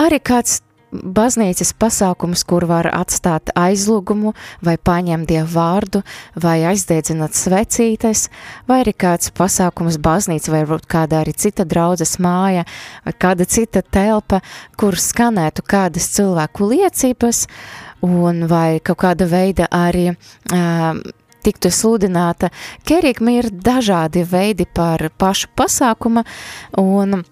arī 0.00 0.22
kāds 0.24 0.62
baznīcas 0.94 1.72
pasākums, 1.78 2.44
kur 2.46 2.66
var 2.70 2.88
atstāt 2.92 3.52
aizlūgumu, 3.58 4.34
vai 4.64 4.76
paņemt 4.78 5.28
dievu 5.30 5.50
vārdu, 5.54 6.02
vai 6.40 6.60
aizdedzināt 6.70 7.36
svecītes, 7.38 8.28
vai 8.68 8.82
arī 8.84 8.94
kāds 9.04 9.32
pasākums 9.34 9.98
baznīca, 10.02 10.52
vai 10.54 10.62
varbūt 10.64 10.86
kāda 10.90 11.22
arī 11.22 11.34
cita 11.36 11.66
draudzes 11.68 12.18
māja, 12.22 12.64
vai 13.04 13.16
kāda 13.26 13.48
cita 13.48 13.82
telpa, 13.82 14.40
kur 14.78 14.98
skanētu 15.00 15.66
kādas 15.66 16.08
cilvēku 16.14 16.70
liecības, 16.70 17.46
un 18.04 18.46
vai 18.48 18.80
kaut 18.84 19.00
kāda 19.02 19.28
veida 19.28 19.68
arī 19.72 20.10
uh, 20.12 21.02
tiktu 21.44 21.70
sludināta. 21.72 22.50
Kerigma 22.88 23.38
ir 23.38 23.50
dažādi 23.52 24.24
veidi 24.28 24.66
par 24.66 25.10
pašu 25.18 25.50
pasākuma, 25.56 26.24
un 26.80 27.22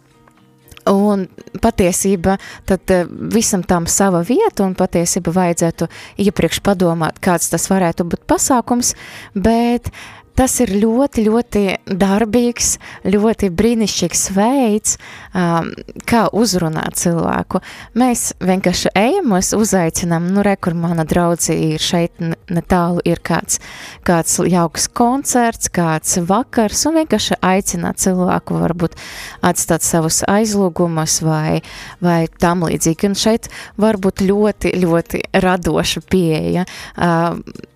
Un 0.91 1.29
patiesība 1.63 2.39
tad 2.67 2.91
eh, 2.91 3.05
visam 3.07 3.63
tam 3.63 3.87
sava 3.87 4.23
vieta, 4.27 4.65
un 4.67 4.75
patiesība 4.79 5.35
vajadzētu 5.37 5.87
iepriekš 6.25 6.63
padomāt, 6.67 7.21
kāds 7.23 7.53
tas 7.53 7.69
varētu 7.71 8.09
būt 8.11 8.27
pasākums, 8.31 8.95
bet 9.35 9.93
tas 10.39 10.55
ir 10.65 10.73
ļoti, 10.83 11.25
ļoti 11.27 11.63
darbīgs, 11.99 12.77
ļoti 13.09 13.51
brīnišķīgs 13.53 14.25
veids, 14.37 14.97
um, 15.37 15.71
kā 16.09 16.25
uzrunāt 16.33 16.99
cilvēku. 17.01 17.63
Mēs 17.99 18.33
vienkārši 18.43 18.93
ejam, 18.99 19.31
mēs 19.35 19.53
uzaicinām, 19.57 20.31
nu, 20.33 20.45
re, 20.47 20.57
kur 20.57 20.77
mana 20.79 21.07
draudze 21.09 21.57
ir 21.57 21.83
šeit 21.83 22.23
netālu, 22.53 23.03
ir 23.09 23.23
kāds, 23.25 23.61
kāds 24.07 24.39
jauks 24.49 24.89
koncerts, 24.93 25.71
kāds 25.73 26.19
vakars, 26.29 26.87
un 26.89 27.01
vienkārši 27.03 27.41
aicināt 27.53 28.03
cilvēku 28.03 28.61
varbūt 28.63 28.97
atstāt 29.45 29.85
savus 29.87 30.23
aizlūgumus 30.31 31.21
vai, 31.27 31.61
vai 32.03 32.25
tam 32.41 32.65
līdzīgi. 32.69 33.13
Un 33.13 33.19
šeit 33.19 33.51
var 33.81 33.99
būt 34.03 34.25
ļoti, 34.27 34.75
ļoti 34.83 35.27
radoša 35.43 36.05
pieeja. 36.13 36.67
Uh, 36.97 37.69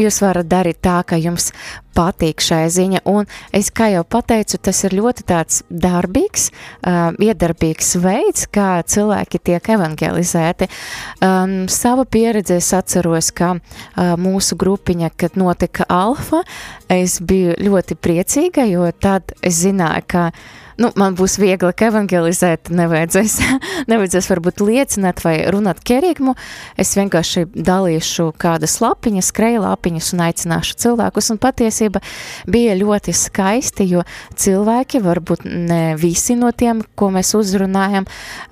jūs 0.00 0.20
varat 0.24 0.48
darīt 0.50 0.80
tā, 0.84 1.00
ka 1.06 1.18
jums 1.20 1.50
patīk 1.94 2.42
šai 2.42 2.64
ziņa, 2.74 3.04
un 3.06 3.28
es, 3.54 3.70
kā 3.74 3.88
jau 3.92 4.02
pateicu, 4.08 4.58
tas 4.58 4.82
ir 4.86 4.96
ļoti 4.98 5.26
tāds 5.28 5.62
darbīgs, 5.70 6.48
uh, 6.50 7.14
iedarbīgs 7.22 7.94
veids, 8.02 8.48
kā 8.50 8.82
cilvēki 8.82 9.42
tiek 9.50 9.70
evangelizēti. 9.76 10.68
Um, 11.22 11.54
sava 11.70 12.06
pieredze 12.06 12.58
es 12.58 12.72
atceros, 12.74 13.30
ka 13.36 13.54
uh, 13.54 14.16
mūsu 14.20 14.58
grupiņa, 14.58 15.12
kad 15.16 15.38
notika 15.38 15.86
alfa, 15.88 16.42
es 16.90 17.20
biju 17.22 17.54
ļoti 17.62 17.98
priecīga, 17.98 18.66
jo 18.70 18.90
tad 18.98 19.36
es 19.42 19.62
zināju, 19.62 20.10
ka 20.10 20.28
nu, 20.80 20.90
man 20.98 21.16
būs 21.18 21.36
viegli 21.40 21.70
evangelizēt, 21.86 22.70
nevajadzēs, 22.74 23.36
nevajadzēs 23.90 24.30
varbūt 24.30 24.62
liecināt 24.64 25.22
vai 25.24 25.36
runāt 25.52 25.82
kerigmu. 25.86 26.34
Es 26.80 26.94
vienkārši 26.98 27.46
dalīšu 27.54 28.30
kādas 28.40 28.78
lapiņas, 28.82 29.30
skreja 29.32 29.62
lapiņas 29.64 30.12
un 30.16 30.24
aicināšu 30.28 30.78
cilvēkus. 30.84 31.30
Un 31.34 31.40
patiesība 31.42 32.02
bija 32.50 32.76
ļoti 32.78 33.14
skaisti, 33.16 33.88
jo 33.94 34.04
cilvēki, 34.40 35.02
varbūt 35.04 35.46
ne 35.48 35.82
visi 36.00 36.38
no 36.38 36.50
tiem, 36.52 36.82
ko 36.98 37.10
mēs 37.14 37.34
uzrunājam, 37.38 38.08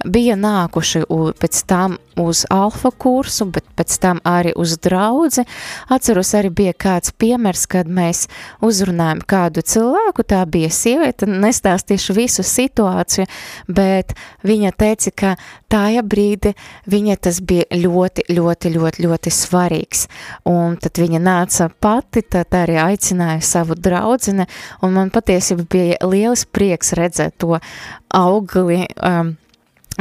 bija 0.06 0.38
nākuši 0.38 1.06
pēc 1.40 1.64
tam 1.70 1.98
uz 2.20 2.44
alfa 2.52 2.90
kursu, 2.90 3.46
bet 3.52 3.64
pēc 3.76 3.96
tam 4.02 4.20
arī 4.28 4.52
uz 4.58 4.76
draudzi. 4.82 5.44
Atceros, 5.92 6.32
arī 6.37 6.50
bija 6.52 6.74
kāds 6.76 7.12
piemērs, 7.16 7.64
kad 7.70 7.88
mēs 7.88 8.26
uzrunājam 8.64 9.22
kādu 9.28 9.64
cilvēku, 9.64 10.26
tā 10.28 10.42
bija 10.46 10.70
sieviete, 10.72 11.28
nestāstīšu 11.30 12.12
visu 12.16 12.44
situāciju, 12.46 13.27
bet 13.68 14.14
viņa 14.46 14.72
teica, 14.79 15.12
ka 15.16 15.35
tajā 15.72 16.03
brīdi 16.05 16.55
viņa 16.90 17.16
tas 17.22 17.40
bija 17.40 17.66
ļoti, 17.72 18.27
ļoti, 18.33 18.72
ļoti, 18.77 19.07
ļoti 19.07 19.35
svarīgs. 19.35 20.07
Un 20.48 20.77
tad 20.83 21.01
viņa 21.03 21.22
nāca 21.22 21.68
pati, 21.83 22.22
tad 22.22 22.55
arī 22.57 22.79
aicināja 22.83 23.40
savu 23.44 23.77
draudzene, 23.79 24.48
un 24.83 24.96
man 24.96 25.12
patiesībā 25.14 25.68
bija 25.72 26.01
liels 26.07 26.44
prieks 26.46 26.94
redzēt 26.98 27.38
to 27.42 27.59
augli, 28.12 28.85
um, 29.01 29.37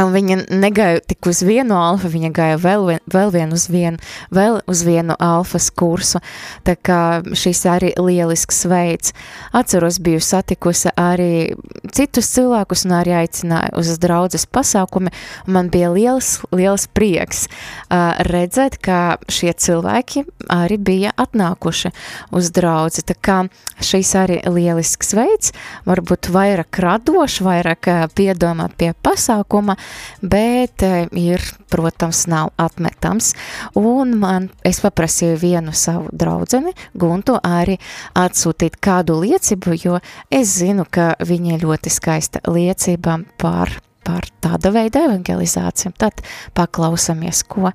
viņa 0.09 0.37
negāja 0.49 1.01
tik 1.05 1.27
uz 1.29 1.41
vienu 1.45 1.75
alfa, 1.77 2.09
viņa 2.11 2.31
gāja 2.35 2.57
vēl, 2.61 2.85
vien, 2.87 3.01
vēl, 3.11 3.31
vien 3.33 3.53
uz 3.53 3.67
vienu, 3.71 3.99
vēl 4.33 4.61
uz 4.71 4.83
vienu 4.87 5.15
alfas 5.21 5.69
kursu. 5.69 6.21
Tā 6.65 6.75
kā 6.79 7.21
šis 7.37 7.63
arī 7.69 7.91
lielisks 7.99 8.63
veids. 8.71 9.13
Atceros, 9.53 9.99
biju 10.01 10.21
satikusi 10.23 10.93
arī 10.99 11.53
citus 11.93 12.31
cilvēkus 12.33 12.85
un 12.87 12.95
arī 13.01 13.15
aicināju 13.21 13.77
uz 13.81 13.91
draudzes 14.01 14.47
pasākumi. 14.47 15.13
Man 15.45 15.69
bija 15.73 15.91
liels, 15.93 16.39
liels 16.55 16.87
prieks 16.87 17.47
uh, 17.47 18.17
redzēt, 18.27 18.79
ka 18.81 19.17
šie 19.31 19.53
cilvēki 19.53 20.25
arī 20.51 20.79
bija 20.81 21.13
atnākuši 21.19 21.91
uz 22.35 22.51
draudzi. 22.55 23.05
Tā 23.07 23.17
kā 23.17 23.37
šis 23.83 24.13
arī 24.19 24.39
lielisks 24.47 25.13
veids, 25.17 25.53
varbūt 25.87 26.31
vairāk 26.33 26.81
radoši, 26.83 27.45
vairāk 27.45 27.91
uh, 27.91 28.05
piedomāt 28.15 28.77
pie 28.79 28.93
pasākuma, 29.03 29.77
bet 30.21 30.85
eh, 30.85 31.05
ir, 31.17 31.43
protams, 31.71 32.25
nav 32.31 32.51
atmetams. 32.61 33.33
Un 33.79 34.15
man, 34.21 34.49
es 34.67 34.81
paprasīju 34.83 35.37
vienu 35.41 35.75
savu 35.75 36.09
draudzeni, 36.11 36.73
Guntu, 36.97 37.37
arī 37.41 37.77
atsūtīt 38.17 38.79
kādu 38.83 39.19
liecību, 39.21 39.77
jo 39.83 40.01
es 40.31 40.57
zinu, 40.59 40.87
ka 40.89 41.13
viņa 41.19 41.55
ir 41.55 41.65
ļoti 41.67 41.93
skaista 41.93 42.43
liecība 42.47 43.21
par 43.41 43.79
par 44.01 44.25
tāda 44.41 44.71
veida 44.73 45.05
evangelizāciju. 45.05 45.93
Tad 46.01 46.23
paklausāmies, 46.57 47.43
ko 47.45 47.69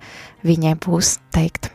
viņai 0.47 0.75
būs 0.83 1.17
teikt. 1.35 1.71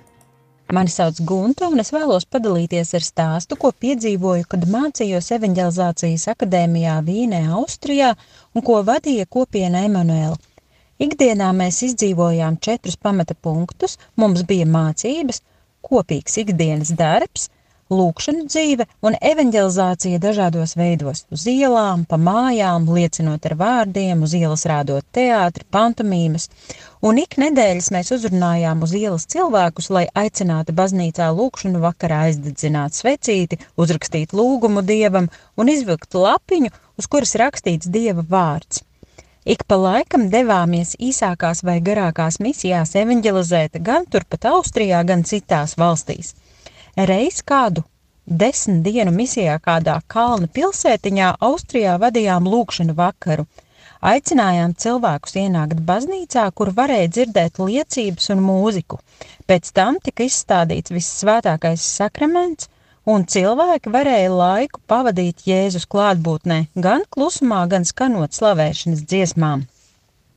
Mani 0.72 0.88
sauc 0.88 1.18
Gunta, 1.28 1.68
un 1.68 1.82
es 1.84 1.90
vēlos 1.92 2.24
padalīties 2.32 2.94
ar 2.96 3.04
stāstu, 3.04 3.58
ko 3.60 3.74
piedzīvoju, 3.76 4.46
kad 4.48 4.64
mācījos 4.72 5.28
evanģelizācijas 5.36 6.30
akadēmijā 6.32 6.94
Vīnē, 7.04 7.42
Austrijā, 7.58 8.14
un 8.56 8.66
ko 8.66 8.82
vadīja 8.88 9.28
kopiena 9.30 9.86
Emanuēla. 9.88 10.38
Ikdienā 11.02 11.48
mēs 11.58 11.80
izdzīvojām 11.88 12.60
četrus 12.62 13.00
pamata 13.02 13.34
punktus, 13.34 13.98
mums 14.22 14.44
bija 14.46 14.68
mācības, 14.70 15.42
kopīgs 15.82 16.38
ikdienas 16.44 16.92
darbs, 16.98 17.50
lūkšana 17.92 18.46
dzīve 18.48 18.86
un 19.04 19.16
evanģelizācija 19.32 20.20
dažādos 20.24 20.76
veidos- 20.80 21.26
uz 21.36 21.46
ielām, 21.50 22.06
pa 22.08 22.18
mājām, 22.18 22.88
liecinot 22.88 23.46
ar 23.50 23.56
vārdiem, 23.64 24.22
uz 24.24 24.34
ielas 24.38 24.64
rādot 24.66 25.04
teātri, 25.14 25.66
pantomīmas. 25.72 26.48
Un 27.02 27.18
ik 27.18 27.36
nedēļas 27.42 27.90
mēs 27.92 28.14
uzrunājām 28.16 28.84
uz 28.84 28.94
ielas 28.94 29.26
cilvēkus, 29.26 29.90
lai 29.90 30.06
aicinātu 30.16 30.72
baznīcā 30.78 31.28
lūkšanu 31.40 31.82
vakarā 31.82 32.28
aizdedzināt 32.30 32.96
svecīti, 32.96 33.60
uzrakstīt 33.78 34.38
lūgumu 34.38 34.86
dievam 34.86 35.30
un 35.58 35.68
izvilkt 35.68 36.14
lapiņu 36.14 36.70
uz 36.98 37.08
kuras 37.12 37.36
rakstīts 37.40 37.90
Dieva 37.92 38.26
vārds. 38.28 38.84
Ik 39.46 39.64
pa 39.66 39.78
laikam 39.82 40.28
devāmies 40.30 40.94
īsākās 41.02 41.64
vai 41.66 41.80
garākās 41.82 42.38
misijās 42.40 42.94
evanģelizēt 43.04 43.80
gan 43.82 44.06
turpat 44.06 44.46
Austrijā, 44.52 45.02
gan 45.04 45.24
citās 45.26 45.74
valstīs. 45.82 46.36
Reiz 46.96 47.42
kādu 47.42 47.82
desmit 48.26 48.84
dienu 48.86 49.12
misijā 49.16 49.58
kādā 49.66 49.98
kalna 50.08 50.48
pilsētiņā 50.58 51.34
Austrijā 51.48 51.98
vadījām 52.04 52.48
lūkšanu 52.54 52.96
vakaru. 52.98 53.48
Aicinājām 54.02 54.72
cilvēkus 54.82 55.36
ienākt 55.38 55.82
baznīcā, 55.86 56.48
kur 56.58 56.72
varēja 56.78 57.10
dzirdēt 57.16 57.60
liecības 57.62 58.32
un 58.34 58.40
mūziku. 58.46 58.98
Pēc 59.46 59.70
tam 59.78 60.00
tika 60.02 60.26
izstādīts 60.26 60.94
vissvētākais 60.94 61.86
sakraments, 62.00 62.71
un 63.06 63.26
cilvēki 63.26 63.92
varēja 63.92 64.30
laiku 64.34 64.82
pavadīt 64.88 65.46
Jēzus 65.48 65.88
klātbūtnē, 65.90 66.66
gan 66.76 67.06
klusumā, 67.10 67.64
gan 67.68 67.86
skanot 67.86 68.36
slavēšanas 68.38 69.02
dziesmām. 69.10 69.66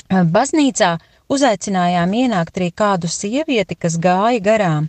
Baznīcā 0.08 0.96
uzaicinājām 1.32 2.12
ienākt 2.14 2.58
arī 2.60 2.70
kādu 2.72 3.08
sievieti, 3.08 3.76
kas 3.76 3.98
gāja 4.00 4.40
garām. 4.40 4.88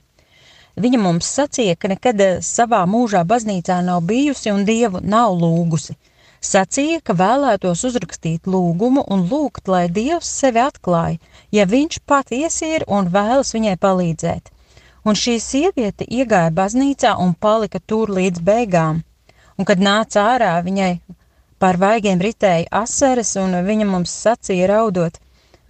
Viņa 0.75 0.99
mums 0.99 1.27
sacīja, 1.38 1.75
ka 1.79 1.88
nekad 1.88 2.21
savā 2.43 2.81
mūžā 2.88 3.23
baznīcā 3.27 3.79
nav 3.83 4.03
bijusi 4.07 4.51
un 4.51 4.65
dievu 4.67 4.99
nav 5.03 5.38
lūgusi. 5.39 5.95
Sacīja, 6.45 6.99
ka 7.01 7.15
vēlētos 7.17 7.85
uzrakstīt 7.88 8.45
lūgumu 8.45 9.05
un 9.09 9.23
lūgt, 9.31 9.69
lai 9.71 9.88
dievs 9.89 10.27
sevi 10.29 10.61
atklāja, 10.61 11.17
ja 11.51 11.65
viņš 11.65 12.03
patiesi 12.05 12.75
ir 12.75 12.85
un 12.91 13.07
vēlas 13.09 13.55
viņai 13.55 13.79
palīdzēt 13.81 14.51
un 15.06 15.18
šī 15.22 15.36
sieviete 15.41 16.08
iegāja 16.10 16.52
baznīcā 16.60 17.13
un 17.22 17.36
palika 17.46 17.80
tur 17.80 18.12
līdz 18.18 18.41
beigām. 18.48 19.04
Un, 19.56 19.68
kad 19.70 19.80
nāca 19.80 20.26
ārā, 20.34 20.56
viņai 20.65 20.91
pār 21.62 21.78
vaigiem 21.80 22.22
ritēja 22.22 22.68
asaras, 22.84 23.36
un 23.39 23.56
viņa 23.68 23.88
mums 23.88 24.15
sacīja 24.26 24.68
raudot: 24.74 25.22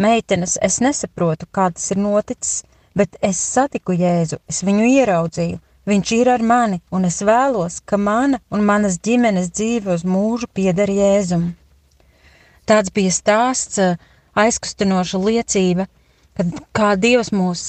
Meitenes, 0.01 0.57
es 0.67 0.79
nesaprotu, 0.81 1.47
kā 1.51 1.69
tas 1.75 1.91
ir 1.93 2.01
noticis, 2.01 2.63
bet 2.95 3.19
es 3.21 3.39
satiku 3.39 3.93
Jēzu, 3.95 4.39
es 4.49 4.63
viņu 4.65 4.87
ieraudzīju, 4.89 5.59
viņš 5.91 6.11
ir 6.17 6.31
ar 6.33 6.41
mani, 6.41 6.81
un 6.91 7.05
es 7.05 7.21
vēlos, 7.21 7.81
ka 7.85 7.99
mana 8.01 8.41
un 8.49 8.65
manas 8.65 8.97
ģimenes 9.07 9.51
dzīve 9.53 9.93
uz 9.99 10.03
mūžu 10.07 10.49
pieder 10.53 10.91
Jēzum. 10.91 11.51
Tāds 12.65 12.89
bija 12.91 13.13
stāsts, 13.13 13.77
aizkustinoša 14.35 15.21
liecība, 15.21 15.85
kad 16.35 16.59
kā 16.75 16.95
Dievs 16.99 17.31
mūs 17.31 17.61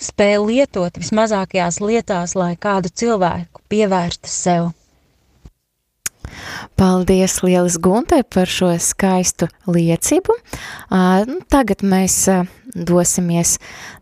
spēja 0.00 0.40
lietot 0.44 0.96
vismazākajās 1.00 1.80
lietās, 1.82 2.34
lai 2.38 2.54
kādu 2.60 2.90
cilvēku 2.90 3.62
pievērstu 3.70 4.30
sev. 4.30 4.72
Paldies 6.74 7.42
lielas 7.44 7.76
Guntai 7.78 8.22
par 8.26 8.50
šo 8.50 8.72
skaistu 8.80 9.46
liecību. 9.70 10.34
Uh, 10.34 11.36
tagad 11.52 11.84
mēs 11.86 12.16
dosimies 12.74 13.58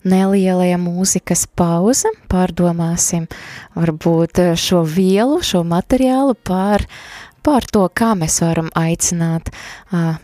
nelielajā 0.09 0.78
mūzikas 0.81 1.44
pauze, 1.57 2.11
pārdomāsim 2.33 3.28
varbūt 3.76 4.40
šo 4.59 4.83
vielu, 4.88 5.42
šo 5.44 5.62
materiālu 5.68 6.35
par, 6.35 6.87
par 7.44 7.68
to, 7.68 7.85
kā 7.92 8.14
mēs 8.18 8.40
varam 8.44 8.70
aicināt 8.78 9.52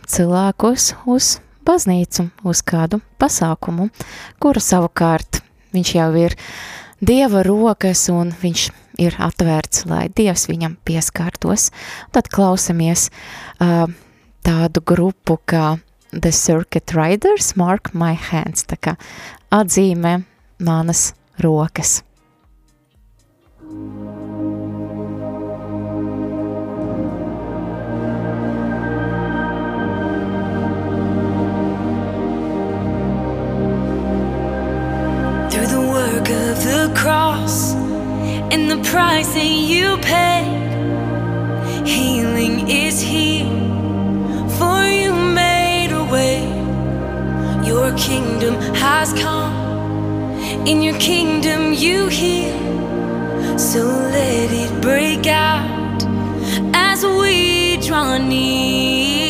cilvēkus 0.09 0.93
uz 1.05 1.37
baznīcu, 1.67 2.29
uz 2.41 2.63
kādu 2.65 3.03
pasākumu, 3.21 3.91
kuru 4.41 4.63
savukārt 4.63 5.43
Viņš 5.75 5.95
jau 5.95 6.09
ir 6.19 6.35
Dieva 6.99 7.43
rokas 7.47 8.07
un 8.11 8.33
viņš 8.35 8.63
ir 8.99 9.15
atvērts, 9.23 9.85
lai 9.87 10.09
Dievs 10.11 10.49
viņam 10.49 10.75
pieskārtos. 10.83 11.69
Tad 12.11 12.27
klausamies 12.33 13.07
uh, 13.63 13.87
tādu 14.43 14.83
grupu 14.83 15.39
kā 15.47 15.77
The 16.11 16.33
Circuit 16.35 16.91
Riders, 16.97 17.53
Mark 17.55 17.93
My 17.93 18.17
Hands, 18.17 18.65
tā 18.67 18.75
kā 18.81 18.97
atzīmē 19.55 20.19
manas 20.59 21.13
rokas. 21.39 22.01
Thank 23.69 24.17
you. 24.17 24.18
Cross 36.95 37.73
and 38.51 38.69
the 38.69 38.77
price 38.89 39.33
that 39.33 39.45
you 39.45 39.97
paid. 39.97 40.57
Healing 41.85 42.69
is 42.69 43.01
here, 43.01 43.45
for 44.57 44.83
you 44.85 45.13
made 45.13 45.91
a 45.91 46.03
way. 46.11 46.41
Your 47.65 47.95
kingdom 47.97 48.55
has 48.75 49.13
come, 49.13 49.53
in 50.67 50.81
your 50.81 50.97
kingdom 50.99 51.73
you 51.73 52.07
heal. 52.07 52.57
So 53.57 53.79
let 53.79 54.51
it 54.51 54.81
break 54.81 55.27
out 55.27 56.03
as 56.73 57.03
we 57.05 57.77
draw 57.77 58.17
near. 58.17 59.28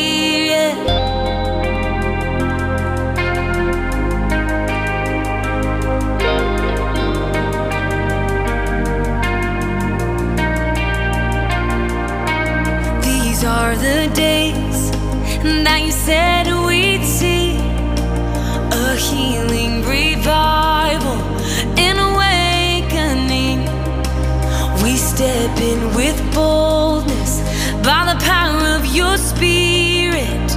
Said 15.90 16.46
we'd 16.66 17.04
see 17.04 17.56
a 18.72 18.94
healing 18.94 19.82
revival, 19.84 21.18
an 21.76 21.96
awakening. 22.10 23.60
We 24.82 24.96
step 24.96 25.58
in 25.60 25.94
with 25.94 26.18
boldness 26.32 27.40
by 27.84 28.12
the 28.12 28.18
power 28.24 28.76
of 28.78 28.86
your 28.86 29.16
spirit, 29.18 30.48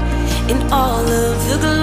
in 0.52 0.62
all 0.72 1.06
of 1.06 1.50
the 1.50 1.58
glory 1.60 1.83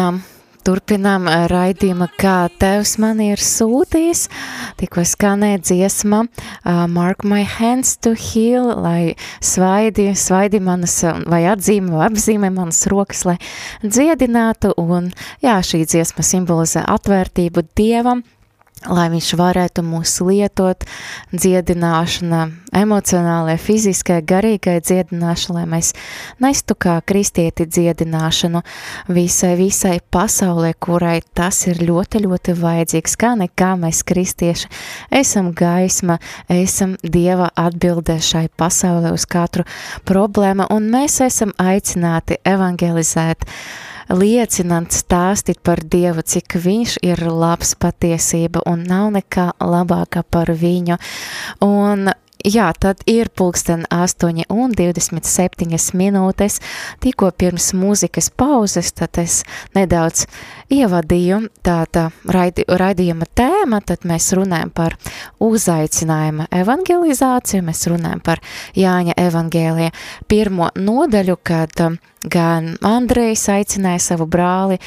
turpinām 0.00 0.22
Turpinām 0.60 1.24
raidījumu, 1.48 2.04
kā 2.20 2.50
Tevs 2.60 2.98
man 3.00 3.22
ir 3.24 3.40
sūtījis. 3.40 4.26
Tikko 4.76 5.06
skanēja 5.08 5.60
dziesma 5.64 6.18
uh, 6.26 6.84
Mark 6.84 7.24
my 7.24 7.46
hands 7.48 7.94
to 8.04 8.12
heal, 8.12 8.68
lai 8.76 9.14
svaidi, 9.40 10.10
svaidi 10.12 10.60
manas, 10.60 10.98
vai 11.32 11.46
atzīme, 11.48 11.94
vai 11.96 12.10
apzīmē 12.10 12.52
manas 12.52 12.82
rokas, 12.92 13.24
lai 13.24 13.38
dziedinātu. 13.80 14.74
Un 14.84 15.08
jā, 15.40 15.56
šī 15.64 15.86
dziesma 15.88 16.26
simbolizē 16.28 16.84
atvērtību 16.92 17.64
Dievam, 17.72 18.20
lai 18.88 19.08
viņš 19.12 19.28
varētu 19.36 19.82
mūs 19.84 20.14
lietot 20.24 20.86
dziedināšana, 21.34 22.46
emocionālai, 22.80 23.56
fiziskai, 23.60 24.20
garīgai 24.24 24.78
dziedināšana, 24.80 25.58
lai 25.58 25.66
mēs 25.68 25.92
nestu 26.40 26.76
kā 26.80 26.96
kristieti 27.04 27.66
dziedināšanu 27.68 28.62
visai, 29.12 29.52
visai 29.60 29.98
pasaulē, 30.00 30.72
kurai 30.80 31.18
tas 31.36 31.66
ir 31.68 31.82
ļoti, 31.84 32.24
ļoti 32.24 32.56
vajadzīgs, 32.60 33.18
kā 33.20 33.34
nekā 33.42 33.74
mēs 33.82 34.02
kristieši 34.08 34.72
esam 35.20 35.52
gaisma, 35.56 36.20
esam 36.48 36.96
Dieva 37.04 37.50
atbildē 37.58 38.20
šai 38.24 38.46
pasaulē 38.56 39.12
uz 39.12 39.26
katru 39.28 39.66
problēmu, 40.08 40.70
un 40.72 40.88
mēs 40.92 41.20
esam 41.26 41.52
aicināti 41.60 42.40
evangelizēt 42.48 43.44
liecināt, 44.10 44.94
stāstīt 44.94 45.60
par 45.64 45.82
Dievu, 45.82 46.24
cik 46.26 46.58
viņš 46.60 46.96
ir 47.06 47.22
labs 47.26 47.74
patiesība 47.80 48.64
un 48.68 48.84
nav 48.88 49.10
nekā 49.14 49.50
labāka 49.62 50.24
par 50.26 50.50
viņu. 50.50 50.98
Un 51.64 52.10
Jā, 52.46 52.70
tad 52.72 53.02
ir 53.10 53.28
pulksten 53.36 53.82
8 53.92 54.46
un 54.48 54.72
27 54.72 55.92
minūtes, 55.98 56.56
tikko 57.04 57.28
pirms 57.36 57.72
mūzikas 57.76 58.30
pauzes, 58.32 58.92
tad 58.96 59.18
es 59.20 59.42
nedaudz 59.76 60.24
ievadīju 60.72 61.42
tāda 61.66 62.06
raidi, 62.24 62.64
raidījuma 62.64 63.28
tēma, 63.36 63.82
tad 63.84 64.08
mēs 64.08 64.30
runājam 64.38 64.72
par 64.72 64.96
uzaicinājuma 65.42 66.48
evangelizāciju, 66.62 67.66
mēs 67.66 67.84
runājam 67.92 68.24
par 68.24 68.40
Jāņa 68.78 69.18
evangēlija 69.20 69.92
pirmo 70.30 70.70
nodaļu, 70.76 71.36
kad 71.44 71.76
gan 72.24 72.76
Andrejs 72.84 73.48
aicināja 73.52 74.00
savu 74.10 74.28
brāli, 74.30 74.80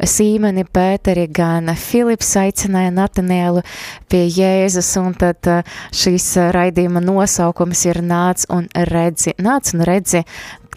Sīmeni, 0.00 0.64
Pēteri, 0.64 1.26
gan 1.32 1.68
Filips 1.76 2.30
aicināja 2.40 2.92
Natanēlu 2.94 3.62
pie 4.10 4.22
Jēzus, 4.26 4.88
un 5.00 5.12
tad 5.18 5.48
šīs 5.96 6.28
raidījuma 6.56 7.02
nosaukums 7.04 7.84
ir 7.88 8.00
nāc 8.04 8.46
un 8.52 8.68
redzi, 8.90 9.34
nāc 9.38 9.74
un 9.74 9.84
redzi, 9.88 10.24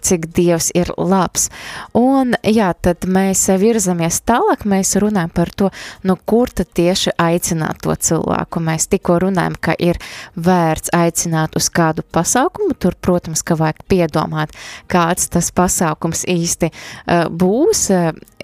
cik 0.04 0.28
Dievs 0.36 0.70
ir 0.76 0.90
labs. 0.98 1.48
Un 1.96 2.34
jā, 2.44 2.70
tad 2.84 3.06
mēs 3.08 3.46
virzamies 3.60 4.20
tālāk, 4.28 4.66
mēs 4.68 4.94
runājam 5.00 5.32
par 5.34 5.52
to, 5.56 5.70
nu 6.04 6.16
kur 6.28 6.50
tad 6.52 6.70
tieši 6.76 7.14
aicināt 7.20 7.82
to 7.84 7.94
cilvēku. 7.94 8.62
Mēs 8.64 8.88
tikko 8.92 9.18
runājam, 9.26 9.56
ka 9.60 9.76
ir 9.78 10.00
vērts 10.36 10.92
aicināt 10.94 11.56
uz 11.58 11.70
kādu 11.74 12.04
pasākumu, 12.14 12.76
tur, 12.78 12.96
protams, 13.00 13.44
ka 13.46 13.56
vajag 13.60 13.84
piedomāt, 13.90 14.54
kāds 14.90 15.30
tas 15.32 15.50
pasākums 15.54 16.24
īsti 16.30 16.70
uh, 16.70 17.26
būs. 17.30 17.86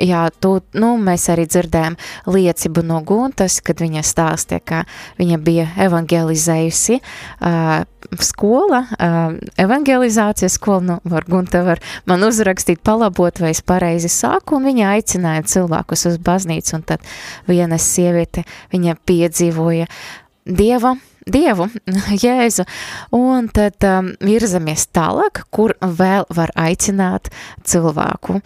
Jā, 0.01 0.25
tu, 0.41 0.55
nu, 0.81 0.95
mēs 1.03 1.27
arī 1.33 1.45
dzirdējām 1.51 1.99
liecību 2.31 2.85
no 2.87 3.03
Guntas, 3.05 3.59
kad 3.65 3.83
viņa 3.83 4.05
stāstīja, 4.07 4.63
ka 4.65 4.83
viņa 5.21 5.41
bija 5.45 5.67
evangelizējusi 5.89 7.01
uh, 7.01 7.83
skola, 8.25 8.85
uh, 8.97 9.35
evangelizācijas 9.61 10.57
skola, 10.57 10.81
nu, 10.87 10.99
var 11.05 11.27
Gunta 11.29 11.50
var 11.55 11.83
man 12.07 12.25
uzrakstīt, 12.27 12.83
palabot, 12.87 13.43
vai 13.43 13.53
es 13.55 13.63
pareizi 13.67 14.11
sāku, 14.13 14.59
un 14.59 14.71
viņa 14.71 14.95
aicināja 14.95 15.47
cilvēkus 15.57 16.07
uz 16.13 16.19
baznīcu, 16.23 16.79
un 16.79 16.87
tad 16.87 17.07
viena 17.51 17.79
sieviete, 17.81 18.47
viņa 18.73 18.99
piedzīvoja 19.09 19.91
Dieva, 20.51 20.95
Dievu, 21.31 21.69
Jēzu, 22.25 22.65
un 23.17 23.51
tad 23.53 23.85
um, 23.87 24.15
virzamies 24.25 24.89
tālāk, 24.95 25.45
kur 25.53 25.77
vēl 25.81 26.27
var 26.35 26.53
aicināt 26.59 27.31
cilvēku. 27.67 28.41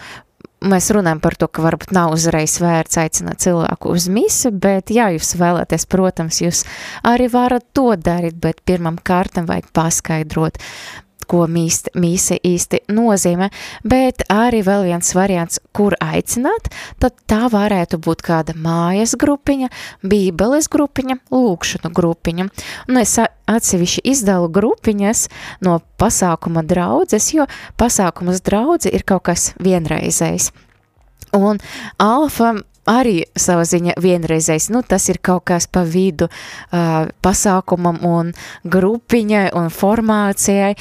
Mēs 0.64 0.88
runājam 0.96 1.20
par 1.20 1.34
to, 1.36 1.46
ka 1.52 1.60
varbūt 1.60 1.92
nav 1.92 2.14
uzreiz 2.16 2.56
vērts 2.62 2.96
aicināt 3.02 3.42
cilvēku 3.44 3.92
uz 3.92 4.06
misi, 4.08 4.48
bet, 4.48 4.88
ja 4.96 5.10
jūs 5.12 5.34
vēlaties, 5.36 5.84
protams, 5.92 6.40
jūs 6.40 6.62
arī 7.04 7.28
varat 7.32 7.66
to 7.76 7.90
darīt, 8.00 8.38
bet 8.40 8.62
pirmam 8.64 8.96
kārtam 8.96 9.44
vajag 9.50 9.68
paskaidrot, 9.76 10.56
ko 11.28 11.44
mīst, 11.50 11.90
mīsa 11.98 12.38
īsti 12.44 12.84
nozīmē, 12.94 13.50
bet 13.87 14.24
arī 14.32 14.62
vēl 14.66 14.88
viens 14.88 15.14
variants, 15.16 15.60
kur 15.76 15.96
aicināt, 16.02 16.70
tad 17.02 17.16
tā 17.30 17.48
varētu 17.52 18.00
būt 18.04 18.24
kāda 18.24 18.56
mājas 18.58 19.16
grupiņa, 19.20 19.70
bībeles 20.04 20.68
grupiņa, 20.72 21.20
lūkšanu 21.34 21.92
grupiņa. 21.94 22.48
Un 22.88 23.00
es 23.02 23.16
atsevišķi 23.20 24.04
izdalu 24.14 24.50
grupiņas 24.54 25.26
no 25.64 25.78
pasākuma 26.00 26.64
draudzes, 26.66 27.32
jo 27.37 27.48
pasākumas 27.80 28.44
draudze 28.44 28.92
ir 28.92 29.06
kaut 29.06 29.26
kas 29.30 29.52
vienreizējs. 29.62 30.52
Un 31.34 31.58
alfa 31.98 32.54
arī 32.90 33.22
sava 33.38 33.64
ziņa 33.68 33.96
vienreizējs, 34.02 34.68
nu 34.74 34.82
tas 34.86 35.08
ir 35.08 35.20
kaut 35.24 35.46
kas 35.48 35.66
pa 35.70 35.84
vidu 35.88 36.28
uh, 36.28 37.08
pasākumam 37.24 38.00
un 38.06 38.32
grupiņai 38.64 39.46
un 39.56 39.70
formācijai, 39.72 40.74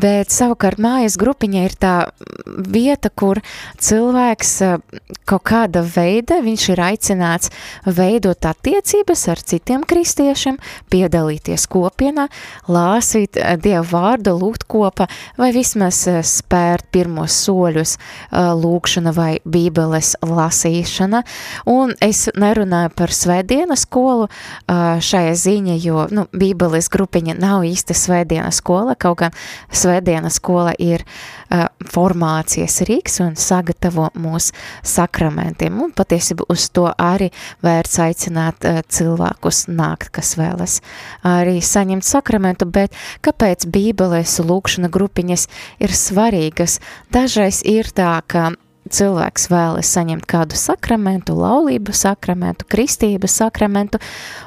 bet 0.00 0.34
savukārt 0.34 0.80
mājas 0.82 1.18
grupiņai 1.20 1.64
ir 1.66 1.76
tā 1.80 1.94
vieta, 2.46 3.10
kur 3.10 3.42
cilvēks 3.82 4.54
uh, 4.66 4.78
kaut 5.28 5.44
kāda 5.50 5.82
veida, 5.86 6.40
viņš 6.44 6.68
ir 6.74 6.84
aicināts 6.86 7.52
veidot 7.86 8.46
attiecības 8.50 9.26
ar 9.32 9.42
citiem 9.52 9.84
kristiešiem, 9.88 10.60
piedalīties 10.90 11.66
kopienā, 11.70 12.28
lāsīt 12.70 13.40
uh, 13.40 13.56
Dievu 13.60 13.86
vārdu, 13.90 14.36
lūgt 14.38 14.68
kopa 14.70 15.08
vai 15.38 15.50
vismaz 15.56 16.04
uh, 16.10 16.20
spērt 16.26 16.90
pirmos 16.94 17.34
soļus 17.44 17.96
uh, 17.96 18.52
lūkšana 18.54 19.14
vai 19.16 19.32
bībeles 19.44 20.14
lasīšana, 20.26 21.24
Un 21.70 21.94
es 22.04 22.26
nerunāju 22.38 22.92
par 22.96 23.12
svētdienas 23.14 23.84
skolu 23.86 24.28
šajā 24.68 25.34
ziņa, 25.36 25.76
jo 25.82 26.06
nu, 26.14 26.26
Bībeles 26.36 26.90
grupiņa 26.92 27.36
nav 27.40 27.64
īsta 27.68 27.96
svētdienas 27.96 28.60
skola, 28.62 28.96
kaut 29.00 29.20
gan 29.22 29.36
svētdienas 29.72 30.38
skola 30.40 30.74
ir 30.78 31.04
formācijas 31.90 32.80
rīks 32.86 33.20
un 33.24 33.34
sagatavo 33.40 34.10
mūs 34.20 34.50
sakramentiem. 34.86 35.80
Un 35.82 35.94
patiesībā 35.96 36.46
uz 36.52 36.68
to 36.74 36.86
arī 36.94 37.30
vērts 37.64 37.98
aicināt 38.04 38.66
cilvēkus 38.90 39.64
nākt, 39.70 40.12
kas 40.14 40.36
vēlas 40.38 40.78
arī 41.26 41.58
saņemt 41.64 42.06
sakramentu, 42.06 42.68
bet 42.70 42.94
kāpēc 43.26 43.66
Bībeles 43.70 44.38
lūkšana 44.44 44.90
grupiņas 44.92 45.48
ir 45.82 45.94
svarīgas? 45.94 46.78
Dažreiz 47.12 47.64
ir 47.66 47.90
tā, 47.94 48.20
ka 48.30 48.52
cilvēks 48.88 49.48
vēlas 49.50 49.90
saņemt 49.92 50.24
kādu 50.30 50.58
sakramentu, 50.58 51.34
laulību 51.38 51.92
sakramentu, 51.96 52.66
kristības 52.70 53.36
sakramentu, 53.42 54.00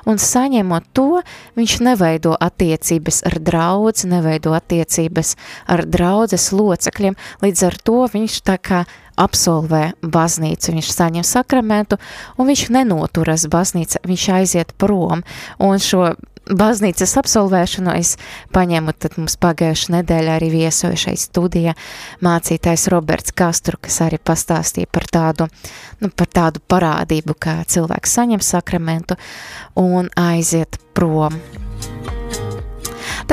un 0.09 0.19
saņemot 0.21 0.89
to, 0.95 1.21
viņš 1.59 1.77
neveido 1.85 2.33
attiecības 2.39 3.23
ar 3.29 3.37
draudzi, 3.39 4.09
neveido 4.11 4.55
attiecības 4.57 5.35
ar 5.69 5.85
draudzes 5.85 6.49
locekļiem, 6.55 7.17
līdz 7.45 7.65
ar 7.69 7.79
to 7.85 8.03
viņš 8.13 8.41
tā 8.49 8.57
kā 8.57 8.83
absolvē 9.19 9.93
baznīcu, 10.01 10.73
viņš 10.73 10.89
saņem 10.89 11.25
sakramentu, 11.27 11.99
un 12.37 12.49
viņš 12.49 12.67
nenoturas 12.73 13.45
baznīca, 13.51 14.01
viņš 14.07 14.29
aiziet 14.39 14.73
prom, 14.81 15.21
un 15.61 15.81
šo 15.81 16.15
baznīcas 16.49 17.15
absolvēšanu 17.21 17.93
es 17.99 18.15
paņēmu, 18.55 18.95
tad 18.97 19.17
mums 19.19 19.37
pagājuši 19.41 19.95
nedēļa 19.97 20.37
arī 20.37 20.49
viesoja 20.53 20.99
šeit 21.05 21.21
studijā 21.21 21.75
mācītājs 22.25 22.89
Roberts 22.93 23.35
Kastru, 23.35 23.79
kas 23.81 24.01
arī 24.05 24.19
pastāstīja 24.19 24.91
par 24.91 25.07
tādu, 25.11 25.49
nu, 26.03 26.11
par 26.11 26.31
tādu 26.31 26.63
parādību, 26.67 27.37
kā 27.39 27.59
cilvēks 27.67 28.17
saņem 28.19 28.43
sakramentu 28.43 29.19
un 29.79 30.11
aiziet 30.19 30.79
prom. 30.93 31.39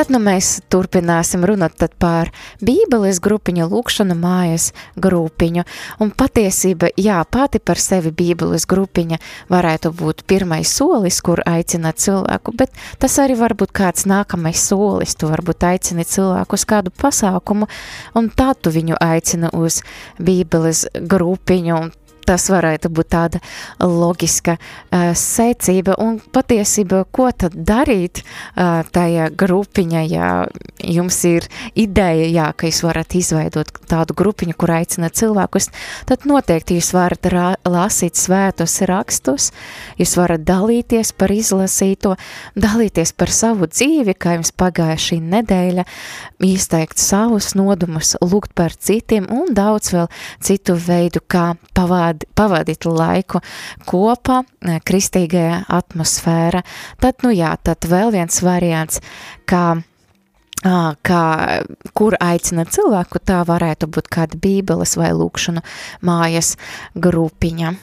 Tad 0.01 0.09
nu 0.09 0.17
mēs 0.17 0.63
turpināsim 0.73 1.43
runāt 1.45 1.83
par 2.01 2.31
bībeles 2.65 3.19
grupiņu, 3.21 3.67
lūkšanu 3.69 4.15
mājas 4.17 4.71
grupiņu. 4.97 5.67
Un 6.01 6.13
patiesība, 6.17 6.89
jā, 6.97 7.19
pati 7.29 7.61
par 7.61 7.77
sevi 7.77 8.09
bībeles 8.09 8.65
grupiņa 8.65 9.19
varētu 9.53 9.93
būt 9.99 10.23
pirmais 10.25 10.73
solis, 10.73 11.21
kur 11.21 11.43
aicināt 11.45 12.01
cilvēku, 12.01 12.55
bet 12.57 12.73
tas 12.97 13.19
arī 13.21 13.37
var 13.43 13.53
būt 13.53 13.77
kāds 13.77 14.09
nākamais 14.09 14.65
solis. 14.71 15.13
Tu 15.21 15.29
varbūt 15.29 15.69
aicini 15.69 16.09
cilvēku 16.09 16.57
uz 16.57 16.65
kādu 16.65 16.97
pasākumu, 16.97 17.69
un 18.17 18.33
tā 18.33 18.55
tu 18.57 18.73
viņu 18.73 18.97
aicina 19.05 19.53
uz 19.53 19.83
bībeles 20.17 20.87
grupiņu, 20.97 21.77
un 21.77 21.93
tas 22.31 22.47
varētu 22.53 22.90
būt 22.95 23.11
tāda 23.11 23.40
loģiska 23.83 24.57
uh, 24.57 25.11
secība. 25.19 25.97
Un 26.01 26.21
patiesība, 26.33 27.03
ko 27.11 27.31
tad 27.35 27.57
darīt 27.57 28.23
uh, 28.23 28.87
tajā 28.95 29.31
grupiņā, 29.35 30.05
ja 30.11 30.31
jums 30.87 31.19
ir 31.29 31.47
ideja, 31.75 32.29
jā, 32.31 32.47
ka 32.55 32.71
jūs 32.71 32.83
varat 32.87 33.16
izveidot 33.19 33.73
tādu 33.90 34.14
grupiņu, 34.19 34.55
kur 34.59 34.75
aicina 34.77 35.11
cilvēkus, 35.11 35.71
tad 36.09 36.27
noteikti 36.31 36.79
jūs 36.79 36.93
varat 36.95 37.27
lasīt 37.66 38.19
svētos 38.19 38.79
rakstus, 38.88 39.51
jūs 40.01 40.14
varat 40.21 40.45
dalīties 40.47 41.12
par 41.19 41.35
izlasīto, 41.35 42.14
dalīties 42.59 43.14
par 43.19 43.33
savu 43.35 43.69
dzīvi, 43.71 44.14
kā 44.14 44.37
jums 44.38 44.55
pagāja 44.55 44.99
šī 45.01 45.21
nedēļa, 45.35 45.87
izteikt 46.47 47.03
savus 47.03 47.53
nodumus, 47.59 48.14
lūgt 48.23 48.55
par 48.59 48.75
citiem 48.77 49.29
un 49.35 49.55
daudz 49.57 49.93
vēl 49.95 50.09
citu 50.45 50.79
veidu, 50.79 51.23
kā 51.27 51.55
pavādi, 52.24 52.76
pavadīt 52.76 52.87
laiku 52.87 53.40
kopā 53.88 54.40
eh, 54.42 54.80
kristīgajā 54.85 55.64
atmosfēra. 55.68 56.62
Tad, 57.00 57.22
nu 57.24 57.30
jā, 57.35 57.54
tad 57.62 57.87
vēl 57.88 58.12
viens 58.12 58.42
variants, 58.42 59.00
kā 59.44 59.83
kā, 60.61 61.22
kur 61.96 62.16
aicina 62.20 62.66
cilvēku, 62.68 63.18
tā 63.24 63.40
varētu 63.48 63.88
būt 63.88 64.11
kāda 64.12 64.37
bībeles 64.37 64.96
vai 65.00 65.12
lūkšanu 65.16 65.62
mājas 66.04 66.56
grupiņa. 66.94 67.74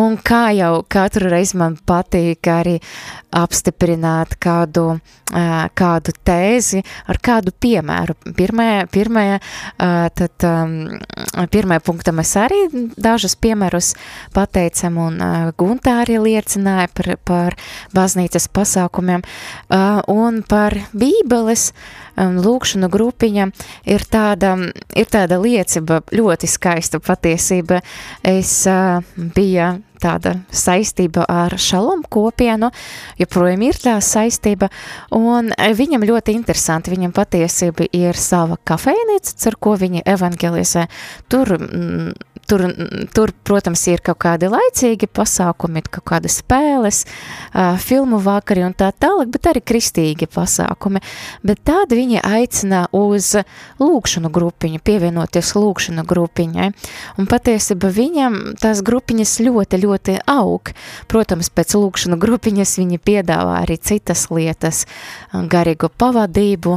Un 0.00 0.16
kā 0.18 0.48
jau 0.56 0.80
katru 0.90 1.28
reizi 1.30 1.58
man 1.60 1.76
patīk 1.86 2.48
arī 2.50 2.78
apstiprināt 3.34 4.34
kādu, 4.42 4.98
kādu 5.78 6.14
tēzi 6.26 6.82
ar 7.10 7.20
kādu 7.22 7.54
piemēru. 7.62 8.16
Pirmajā, 8.34 8.84
pirmajā, 8.94 9.38
tad, 10.18 10.46
pirmajā 11.54 11.84
punktā 11.86 12.14
mēs 12.14 12.34
arī 12.42 12.60
dažus 12.98 13.36
piemērus 13.38 13.92
pateicam, 14.34 14.98
un 15.06 15.22
Guntā 15.58 16.00
arī 16.02 16.18
liecināja 16.22 16.90
par, 16.94 17.12
par 17.22 17.58
baznīcas 17.94 18.50
pasākumiem, 18.54 19.22
un 20.10 20.42
par 20.48 20.78
bībeles 20.90 21.70
lūkšanu 22.16 22.90
grupiņa 22.92 23.48
ir 23.90 24.04
tāda, 24.10 24.54
ir 24.94 25.10
tāda 25.10 25.40
liecība, 25.42 26.02
ļoti 26.14 26.50
skaista 26.50 27.00
patiesība. 27.02 27.80
Es 28.24 28.62
biju 29.16 29.72
tāda 30.04 30.34
saistība 30.52 31.24
ar 31.30 31.54
šalom 31.60 32.02
kopienu, 32.12 32.70
joprojām 33.20 33.64
ir 33.64 33.78
tā 33.80 33.96
saistība, 34.04 34.68
un 35.14 35.50
viņam 35.54 36.04
ļoti 36.04 36.34
interesanti, 36.36 36.92
viņam 36.92 37.14
patiesība 37.16 37.88
ir 37.94 38.18
sava 38.20 38.58
kafejnīca, 38.68 39.36
ar 39.48 39.58
ko 39.60 39.76
viņi 39.80 40.04
evangelizē. 40.14 40.86
Tur 41.32 41.56
mm, 41.56 42.12
Tur, 42.44 42.64
tur, 43.16 43.32
protams, 43.46 43.82
ir 43.88 44.02
kaut 44.04 44.18
kādi 44.20 44.50
laicīgi 44.52 45.08
pasākumi, 45.08 45.80
kaut 45.88 46.04
kādas 46.10 46.38
spēles, 46.42 47.04
filmu 47.80 48.18
vakari 48.20 48.64
un 48.66 48.74
tā 48.76 48.90
tālāk, 48.92 49.30
bet 49.32 49.48
arī 49.48 49.62
kristīgi 49.64 50.28
pasākumi. 50.28 51.00
Bet 51.46 51.62
tādi 51.64 51.96
viņi 52.02 52.20
aicina 52.20 52.84
uz 52.92 53.30
lūkšanu 53.80 54.28
grupiņu, 54.34 54.82
pievienoties 54.84 55.54
lūkšanu 55.56 56.04
grupiņai. 56.08 56.68
Un 57.16 57.28
patiesībā 57.30 57.88
viņam 57.94 58.36
tās 58.60 58.82
grupiņas 58.84 59.36
ļoti, 59.46 59.80
ļoti 59.86 60.18
aug. 60.34 60.72
Protams, 61.08 61.48
pēc 61.48 61.76
lūkšanu 61.78 62.18
grupiņas 62.20 62.76
viņi 62.82 63.00
piedāvā 63.00 63.62
arī 63.62 63.78
citas 63.80 64.26
lietas, 64.28 64.84
garīgu 65.32 65.88
pavadību, 65.88 66.76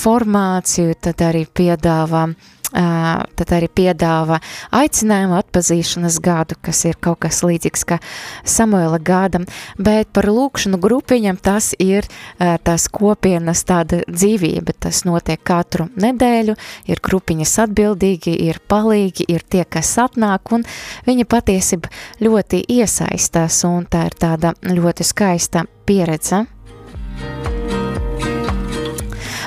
formāciju, 0.00 0.96
tad 1.04 1.26
arī 1.28 1.44
piedāvā 1.44 2.30
tad 2.70 3.52
arī 3.56 3.68
piedāva 3.72 4.40
aicinājumu 4.76 5.36
atpazīšanas 5.40 6.18
gadu, 6.22 6.58
kas 6.62 6.84
ir 6.88 6.98
kaut 7.02 7.20
kas 7.24 7.42
līdzīgs 7.46 7.86
kā 7.88 7.98
Samuela 8.46 9.00
gadam, 9.02 9.46
bet 9.78 10.12
par 10.14 10.28
lūkšanu 10.30 10.80
grupiņam 10.82 11.38
tas 11.42 11.72
ir 11.78 12.06
tās 12.38 12.86
kopienas 12.92 13.64
tāda 13.68 14.02
dzīvība, 14.08 14.76
tas 14.86 15.02
notiek 15.08 15.42
katru 15.42 15.88
nedēļu, 16.00 16.56
ir 16.90 17.02
grupiņas 17.02 17.56
atbildīgi, 17.66 18.36
ir 18.46 18.62
palīgi, 18.70 19.26
ir 19.28 19.44
tie, 19.50 19.64
kas 19.64 19.92
atnāk, 20.02 20.54
un 20.54 20.64
viņa 21.08 21.26
patiesība 21.30 21.90
ļoti 22.22 22.64
iesaistās, 22.78 23.64
un 23.68 23.86
tā 23.90 24.06
ir 24.10 24.16
tāda 24.20 24.54
ļoti 24.62 25.06
skaista 25.06 25.66
pieredze. 25.86 26.46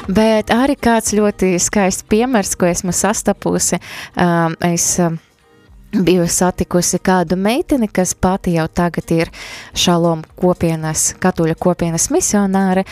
Bet 0.07 0.51
arī 0.51 0.75
kāds 0.75 1.13
ļoti 1.15 1.53
skaists 1.63 2.03
piemērs, 2.11 2.57
ko 2.59 2.67
esmu 2.67 2.91
sastapusi, 2.95 3.79
um, 4.19 4.57
es 4.67 4.87
um, 4.99 5.15
biju 5.93 6.27
satikusi 6.27 6.97
kādu 6.97 7.37
meiteni, 7.37 7.87
kas 7.87 8.13
pati 8.13 8.55
jau 8.57 8.65
tagad 8.67 9.11
ir 9.13 9.29
šalom 9.77 10.23
kopienas, 10.39 11.11
katoļa 11.21 11.55
kopienas 11.59 12.09
misionāre, 12.13 12.83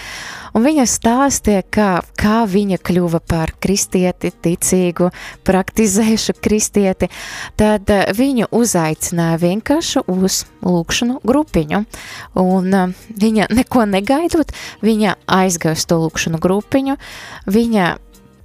un 0.54 0.66
viņa 0.66 0.86
stāstīja, 0.90 1.64
kā, 1.74 1.90
kā 2.20 2.42
viņa 2.50 2.78
kļuva 2.86 3.22
par 3.26 3.54
kristieti, 3.62 4.32
ticīgu, 4.32 5.10
praktizējušu 5.48 6.38
kristieti, 6.42 7.10
tad 7.60 7.90
eh, 7.90 8.06
viņu 8.18 8.52
uzaicināja 8.54 9.42
vienkārši 9.42 10.06
uz 10.12 10.44
lūkšanu 10.62 11.22
grupiņu, 11.26 11.84
un 12.44 12.78
eh, 12.78 12.96
viņa 13.26 13.50
neko 13.56 13.88
negaidot, 13.90 14.54
viņa 14.86 15.18
aizgāja 15.42 15.80
uz 15.80 15.90
to 15.90 16.02
lūkšanu 16.06 16.42
grupiņu, 16.42 16.98
viņa 17.50 17.92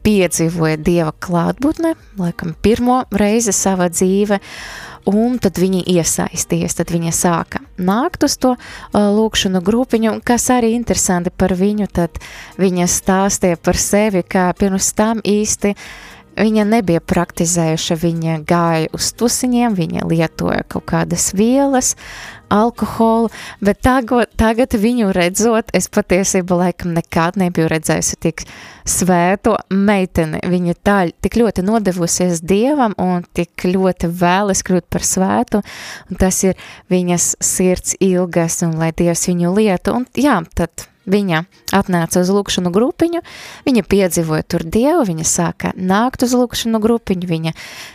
piedzīvoja 0.07 0.79
Dieva 0.79 1.13
klātbūtne, 1.13 1.97
laikam 2.21 2.55
pirmo 2.63 3.03
reizi 3.11 3.55
savā 3.57 3.89
dzīve, 3.91 4.39
un 5.11 5.39
tad 5.43 5.59
viņi 5.59 5.85
iesaistījies, 5.97 6.79
tad 6.79 6.91
viņa 6.95 7.13
sāka 7.15 7.63
nākt 7.79 8.27
uz 8.27 8.37
to 8.43 8.55
uh, 8.55 8.99
lūkšanu 9.17 9.63
grupiņu, 9.67 10.17
kas 10.27 10.49
arī 10.55 10.75
interesanti 10.79 11.31
par 11.35 11.57
viņu, 11.59 11.89
tad 11.91 12.21
viņa 12.61 12.87
stāstīja 12.91 13.59
par 13.59 13.79
sevi, 13.79 14.23
kā 14.23 14.49
pirms 14.59 14.93
tam 14.99 15.23
īsti 15.27 15.75
viņa 16.37 16.67
nebija 16.69 17.01
praktizējuša, 17.01 17.97
viņa 18.01 18.41
gāja 18.49 18.91
uz 18.97 19.11
tusiņiem, 19.17 19.77
viņa 19.77 20.07
lietoja 20.11 20.67
kaut 20.69 20.87
kādas 20.91 21.31
vielas, 21.37 21.95
alkoholu, 22.49 23.31
bet 23.61 23.81
tagad, 23.85 24.31
tagad 24.39 24.77
viņu 24.79 25.11
redzot, 25.17 25.71
es 25.77 25.89
patiesībā 25.93 26.59
laikam 26.61 26.95
nekad 26.97 27.39
nebiju 27.41 27.69
redzējusi 27.73 28.19
tik 28.23 28.45
svēto 28.87 29.57
meiteni. 29.71 30.41
Viņa 30.47 30.77
tā 30.87 30.99
tik 31.25 31.39
ļoti 31.41 31.65
nodevusies 31.67 32.43
Dievam 32.47 32.95
un 33.03 33.27
tik 33.37 33.67
ļoti 33.67 34.11
vēlas 34.21 34.63
kļūt 34.67 34.89
par 34.93 35.07
svētu, 35.07 35.63
un 36.11 36.21
tas 36.21 36.43
ir 36.47 36.59
viņas 36.93 37.33
sirds 37.43 37.97
ilgas, 38.01 38.63
un 38.67 38.77
lai 38.81 38.93
Dievs 38.97 39.27
viņu 39.31 39.57
lietu, 39.57 39.97
un 39.99 40.07
jā, 40.15 40.39
tad 40.55 40.89
Viņa 41.07 41.43
atnāca 41.77 42.21
uz 42.23 42.31
lūkšanu 42.35 42.73
grupiņu, 42.75 43.21
viņa 43.67 43.83
piedzīvoja 43.87 44.47
tur 44.51 44.65
dievu, 44.67 45.05
viņa 45.07 45.27
sāka 45.31 45.71
nākt 45.79 46.27
uz 46.27 46.35
lūkšanu 46.35 46.81
grupiņu, 46.83 47.29
viņa 47.31 47.53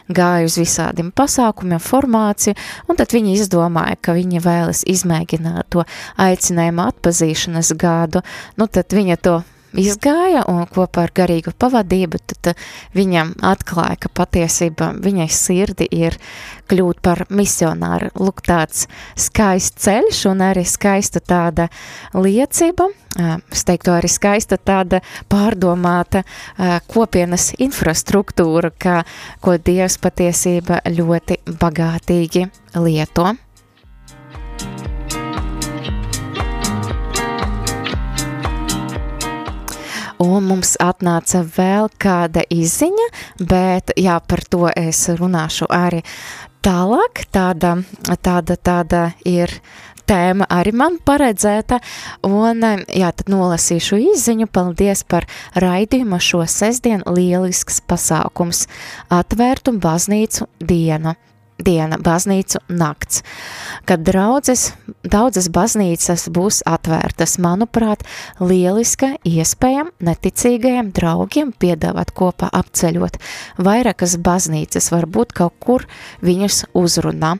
gāja 0.07 0.47
uz 0.47 0.55
visādiem 0.61 1.11
pasākumiem, 1.11 1.81
formāciju, 1.83 2.55
un 2.87 2.99
tad 2.99 3.11
viņa 3.11 3.35
izdomāja, 3.35 3.99
ka 3.99 4.15
viņa 4.15 4.43
vēlas 4.45 4.85
izmēģināt 4.87 5.73
to 5.75 5.83
aicinājumu 6.23 6.87
atpazīšanas 6.87 7.73
gādu, 7.79 8.23
nu 8.55 8.71
tad 8.71 8.95
viņa 8.95 9.19
to 9.19 9.41
izgāja 9.77 10.43
un 10.51 10.65
kopā 10.69 11.05
ar 11.07 11.13
garīgu 11.15 11.53
pavadību, 11.57 12.19
tad 12.31 12.53
viņam 12.97 13.33
atklāja, 13.45 13.97
ka 14.03 14.11
patiesībā 14.21 14.91
viņai 15.01 15.27
sirdi 15.31 15.87
ir 15.91 16.17
kļūt 16.71 17.01
par 17.03 17.25
misionāru. 17.29 18.11
Lūk, 18.19 18.43
tāds 18.47 18.87
skaists 19.19 19.85
ceļš 19.85 20.23
un 20.31 20.43
arī 20.45 20.65
skaista 20.67 21.21
tāda 21.23 21.67
liecība, 22.15 22.89
es 23.51 23.65
teiktu 23.67 23.93
arī 23.95 24.11
skaista 24.11 24.57
tāda 24.57 25.01
pārdomāta 25.31 26.23
kopienas 26.91 27.51
infrastruktūra, 27.59 28.71
kā, 28.77 29.01
ko 29.43 29.57
Dievs 29.57 29.99
patiesība 30.01 30.81
ļoti 30.89 31.41
bagātīgi 31.61 32.47
lieto. 32.79 33.31
Un 40.21 40.45
mums 40.45 40.75
atnāca 40.81 41.41
vēl 41.55 41.87
kāda 42.01 42.43
izziņa, 42.53 43.07
bet 43.41 43.93
jā, 43.97 44.19
par 44.21 44.43
to 44.53 44.67
es 44.69 45.07
runāšu 45.17 45.65
arī 45.73 46.03
tālāk. 46.61 47.23
Tāda, 47.33 47.79
tāda, 48.21 48.57
tāda 48.57 49.01
ir 49.25 49.55
tēma 50.05 50.45
arī 50.51 50.75
man 50.77 50.99
paredzēta, 51.05 51.79
un 52.27 52.61
jā, 52.85 53.09
tad 53.15 53.31
nolasīšu 53.33 53.97
izziņu, 54.11 54.49
paldies 54.53 55.01
par 55.09 55.25
raidījumu 55.57 56.21
šo 56.21 56.43
sestdien 56.45 57.01
lielisks 57.07 57.81
pasākums, 57.87 58.67
atvērtu 59.09 59.73
baznīcu 59.81 60.49
dienu. 60.59 61.17
Diena, 61.65 61.97
baznīcu 62.01 62.61
nakts, 62.71 63.21
kad 63.89 64.03
draudzes, 64.05 64.71
daudzas 65.03 65.49
baznīcas 65.53 66.27
būs 66.33 66.61
atvērtas. 66.69 67.37
Manuprāt, 67.41 68.05
lieliska 68.39 69.13
iespēja 69.27 69.87
neticīgajiem 70.03 70.91
draugiem 70.95 71.53
piedāvāt 71.57 72.13
kopā 72.17 72.51
apceļot 72.61 73.17
vairākas 73.61 74.17
baznīcas, 74.21 74.91
varbūt 74.93 75.35
kaut 75.37 75.57
kur 75.61 75.87
viņus 76.25 76.65
uzrunā. 76.77 77.35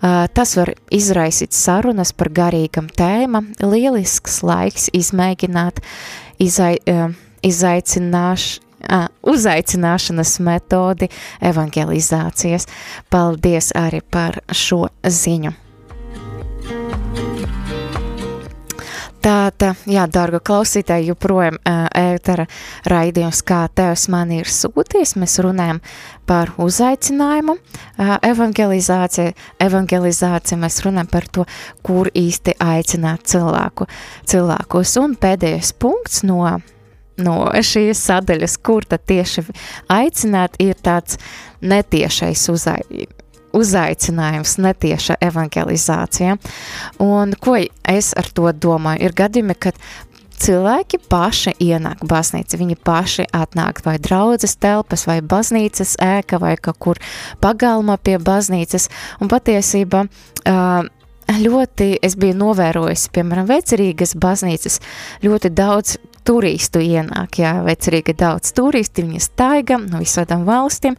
Tas 0.00 0.54
var 0.58 0.74
izraisīt 0.94 1.56
sarunas 1.56 2.14
par 2.16 2.32
garīgam 2.34 2.88
tēma, 2.92 3.44
lielisks 3.64 4.42
laiks 4.46 4.88
izmēģināt, 4.96 5.82
izai, 6.42 6.76
izaicināšu 7.44 8.67
uzaicināšanas 9.22 10.38
metodi 10.44 11.08
evangelizācijas. 11.40 12.68
Paldies 13.10 13.72
arī 13.76 14.02
par 14.10 14.40
šo 14.52 14.86
ziņu. 15.02 15.54
Tātad, 19.18 19.80
jā, 19.90 20.04
dārga 20.06 20.38
klausītāji, 20.46 21.08
joprojām 21.10 21.56
ētera 21.66 22.44
raidījums, 22.88 23.40
kā 23.42 23.64
Tevs 23.74 24.06
man 24.14 24.30
ir 24.36 24.46
sūtījis, 24.46 25.16
mēs 25.18 25.34
runājam 25.42 25.80
par 26.28 26.52
uzaicinājumu, 26.62 27.56
evangelizāciju, 28.30 29.34
evangelizāciju, 29.66 30.60
mēs 30.62 30.80
runājam 30.86 31.10
par 31.10 31.28
to, 31.34 31.48
kur 31.82 32.12
īsti 32.14 32.54
aicināt 32.62 33.26
cilvēku, 33.34 33.90
cilvēkus, 34.30 34.96
un 35.02 35.18
pēdējais 35.18 35.74
punkts 35.82 36.22
no 36.28 36.44
no 37.22 37.38
šīs 37.52 38.00
sadaļas, 38.08 38.58
kur 38.64 38.86
tad 38.88 39.04
tieši 39.08 39.46
aicināt, 39.92 40.58
ir 40.62 40.78
tāds 40.82 41.18
netiešais 41.60 42.48
uzai, 42.52 42.80
uzaicinājums, 43.56 44.58
netieša 44.62 45.18
evangelizācija. 45.28 46.36
Un 47.02 47.34
ko 47.40 47.56
es 47.58 48.12
ar 48.18 48.28
to 48.34 48.52
domāju? 48.52 49.08
Ir 49.08 49.16
gadījumi, 49.16 49.56
kad 49.58 49.78
cilvēki 50.38 51.00
paši 51.10 51.54
ienāk 51.62 52.04
baznīca, 52.08 52.58
viņi 52.60 52.78
paši 52.86 53.26
atnāk 53.34 53.82
vai 53.86 53.96
draudzes 54.02 54.54
telpas, 54.60 55.06
vai 55.08 55.18
baznīcas 55.20 55.96
ēka, 56.02 56.38
vai 56.42 56.54
kaut 56.60 56.78
kur 56.78 57.00
pagalmā 57.42 57.98
pie 58.02 58.18
baznīcas, 58.22 58.88
un 59.22 59.32
patiesībā 59.32 60.04
uh, 60.06 60.86
ļoti 61.42 61.90
es 62.04 62.16
biju 62.20 62.38
novērojis, 62.38 63.08
piemēram, 63.12 63.48
vecerīgas 63.50 64.14
baznīcas, 64.20 64.78
ļoti 65.24 65.52
daudz 65.52 65.98
turistu 66.28 66.82
ienāk, 66.84 67.40
jā, 67.40 67.54
vecerīgi 67.64 68.14
daudz 68.20 68.52
turisti, 68.56 69.04
viņi 69.06 69.22
staigā 69.24 69.78
no 69.80 70.02
visādām 70.02 70.44
valstīm, 70.48 70.98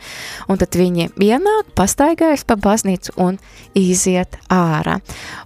un 0.49 0.61
tad 0.61 0.77
viņi 0.80 1.11
ienāk, 1.21 1.73
pastaigājas 1.77 2.45
pa 2.49 2.57
baznīcu 2.59 3.13
un 3.21 3.38
iziet 3.77 4.39
ārā. 4.49 4.99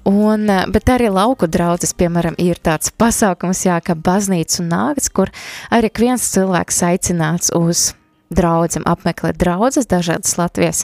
Un, 0.09 0.49
eh, 0.49 0.65
bet 0.71 0.93
arī 0.93 1.11
lauku 1.11 1.47
draudzes, 1.47 1.93
piemēram, 1.93 2.37
ir 2.37 2.61
tāds 2.63 2.91
pasākums, 2.91 3.65
jā, 3.67 3.81
ka 3.83 3.95
baznīcu 3.95 4.63
nāks, 4.63 5.11
kur 5.11 5.31
arī 5.71 5.91
viens 5.99 6.31
cilvēks 6.31 6.81
aicināts 6.87 7.51
uz 7.55 7.93
draudzam, 8.33 8.83
apmeklēt 8.89 9.37
draudzes, 9.37 9.87
dažādas 9.89 10.37
Latvijas 10.39 10.83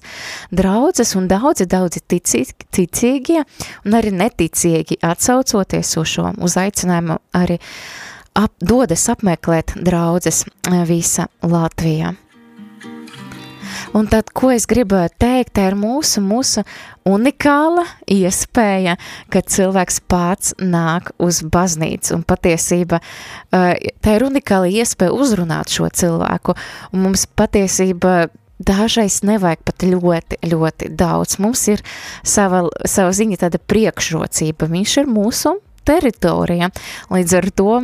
draudzes, 0.52 1.16
un 1.18 1.28
daudzi, 1.32 1.66
daudzi 1.70 2.04
ticīgi, 2.06 2.68
ticīgie 2.76 3.42
un 3.86 3.98
arī 3.98 4.14
neticīgi 4.16 5.00
atsaucoties 5.06 5.96
uz 5.98 6.14
šo 6.14 6.34
uzaicinājumu 6.38 7.20
arī 7.34 7.60
ap, 8.40 8.56
dodas 8.62 9.06
apmeklēt 9.12 9.76
draudzes 9.84 10.46
eh, 10.48 10.82
visa 10.88 11.30
Latvijā. 11.44 12.16
Un 13.96 14.06
tad, 14.10 14.30
ko 14.36 14.52
es 14.54 14.68
gribēju 14.70 15.10
teikt, 15.22 15.54
tā 15.58 15.70
ir 15.72 15.76
mūsu, 15.80 16.22
mūsu 16.22 16.62
unikāla 17.10 17.86
iespēja, 18.12 18.98
ka 19.34 19.42
cilvēks 19.42 20.02
pats 20.10 20.54
nāk 20.62 21.10
uz 21.22 21.42
baznīcu. 21.42 22.20
Un 22.20 22.26
patiesība, 22.28 23.00
eh, 23.52 23.90
tā 24.04 24.18
ir 24.18 24.28
unikāla 24.28 24.70
iespēja 24.70 25.16
uzrunāt 25.16 25.74
šo 25.74 25.90
cilvēku. 25.90 26.56
Un 26.94 27.08
mums 27.08 27.26
patiesība 27.26 28.30
dažreiz 28.60 29.22
nevajag 29.24 29.64
pat 29.66 29.88
ļoti, 29.88 30.42
ļoti 30.52 30.92
daudz. 31.00 31.40
Mums 31.40 31.68
ir 31.72 31.82
sava, 32.24 32.68
sava 32.86 33.16
ziņa 33.16 33.42
tāda 33.46 33.62
priekšrocība. 33.72 34.70
Viņš 34.70 34.98
ir 35.02 35.10
mūsu 35.10 35.56
teritorija. 35.90 36.70
Līdz 37.14 37.36
ar 37.40 37.50
to 37.58 37.78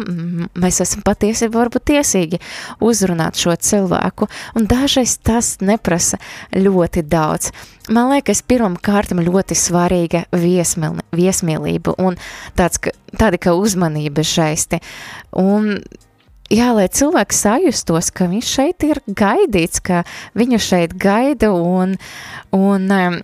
mēs 0.61 0.81
esam 0.85 1.03
patiesībā 1.05 1.63
varbūt 1.63 1.89
tiesīgi 1.91 2.41
uzrunāt 2.85 3.39
šo 3.41 3.55
cilvēku, 3.57 4.29
un 4.55 4.69
dažreiz 4.69 5.17
tas 5.25 5.55
neprasa 5.65 6.21
ļoti 6.55 7.05
daudz. 7.09 7.51
Man 7.89 8.09
liekas, 8.15 8.41
pirmam 8.41 8.79
kārtam 8.81 9.21
ļoti 9.21 9.57
svarīga 9.57 10.23
viesmil, 10.33 10.97
viesmīlība 11.13 11.93
un 12.01 12.17
tāds, 12.57 12.81
ka, 12.81 12.95
tāda 13.13 13.37
kā 13.41 13.53
uzmanība 13.53 14.25
žaisti. 14.25 14.79
Un 15.37 15.83
jā, 16.49 16.71
lai 16.73 16.87
cilvēks 16.89 17.43
sajustos, 17.45 18.09
ka 18.15 18.29
viņš 18.31 18.53
šeit 18.57 18.87
ir 18.87 19.01
gaidīts, 19.05 19.83
ka 19.85 20.01
viņu 20.37 20.61
šeit 20.61 20.97
gaida 20.97 21.51
un, 21.53 21.97
un 22.55 22.89
um, 22.89 23.19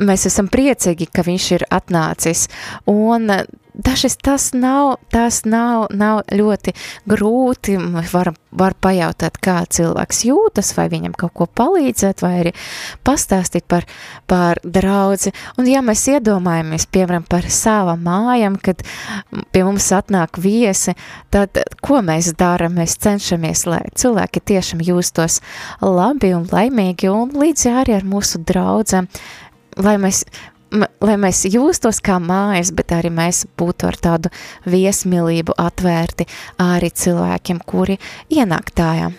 mēs 0.00 0.26
esam 0.30 0.50
priecīgi, 0.52 1.08
ka 1.12 1.24
viņš 1.26 1.52
ir 1.58 1.66
atnācis. 1.74 2.46
Un 2.90 3.30
dažreiz 3.76 4.16
tas 4.16 4.52
nav, 4.52 4.96
tas 5.10 5.44
nav, 5.44 5.86
nav 5.90 6.22
ļoti 6.32 6.72
grūti. 7.08 7.76
Var, 8.12 8.32
var 8.56 8.74
pajautāt, 8.80 9.36
kā 9.42 9.58
cilvēks 9.68 10.22
jūtas, 10.30 10.72
vai 10.78 10.86
viņam 10.92 11.16
kaut 11.18 11.34
ko 11.36 11.46
palīdzēt, 11.46 12.22
vai 12.24 12.32
arī 12.40 12.52
pastāstīt 13.04 13.66
par, 13.68 13.84
par 14.30 14.60
draudzi. 14.64 15.34
Un 15.60 15.68
ja 15.68 15.82
mēs 15.84 16.06
iedomājamies, 16.14 16.88
piemēram, 16.92 17.26
par 17.28 17.48
savām 17.52 18.04
mājām, 18.06 18.56
kad 18.62 18.84
pie 19.52 19.64
mums 19.66 19.90
atnāk 19.92 20.40
viesi, 20.40 20.96
tad 21.34 21.60
ko 21.84 22.00
mēs 22.04 22.32
darām? 22.38 22.76
Mēs 22.76 22.98
cenšamies, 23.00 23.66
lai 23.68 23.82
cilvēki 23.96 24.42
tiešām 24.52 24.84
jūstos 24.84 25.40
labi 25.84 26.32
un 26.36 26.48
laimīgi, 26.50 27.12
un 27.12 27.36
līdzi 27.36 27.72
arī 27.82 27.96
ar 27.96 28.08
mūsu 28.08 28.40
draudzam, 28.46 29.08
lai 29.76 29.96
mēs 30.02 30.24
lai 31.00 31.16
mēs 31.20 31.44
jūstos 31.46 32.00
kā 32.04 32.18
mājas, 32.22 32.72
bet 32.74 32.92
arī 32.96 33.12
mēs 33.14 33.44
būtu 33.58 33.86
ar 33.90 33.98
tādu 34.02 34.32
viesmīlību 34.66 35.54
atvērti 35.62 36.26
arī 36.62 36.90
cilvēkiem, 36.90 37.62
kuri 37.66 37.98
ienāk 38.34 38.74
tājā. 38.76 39.12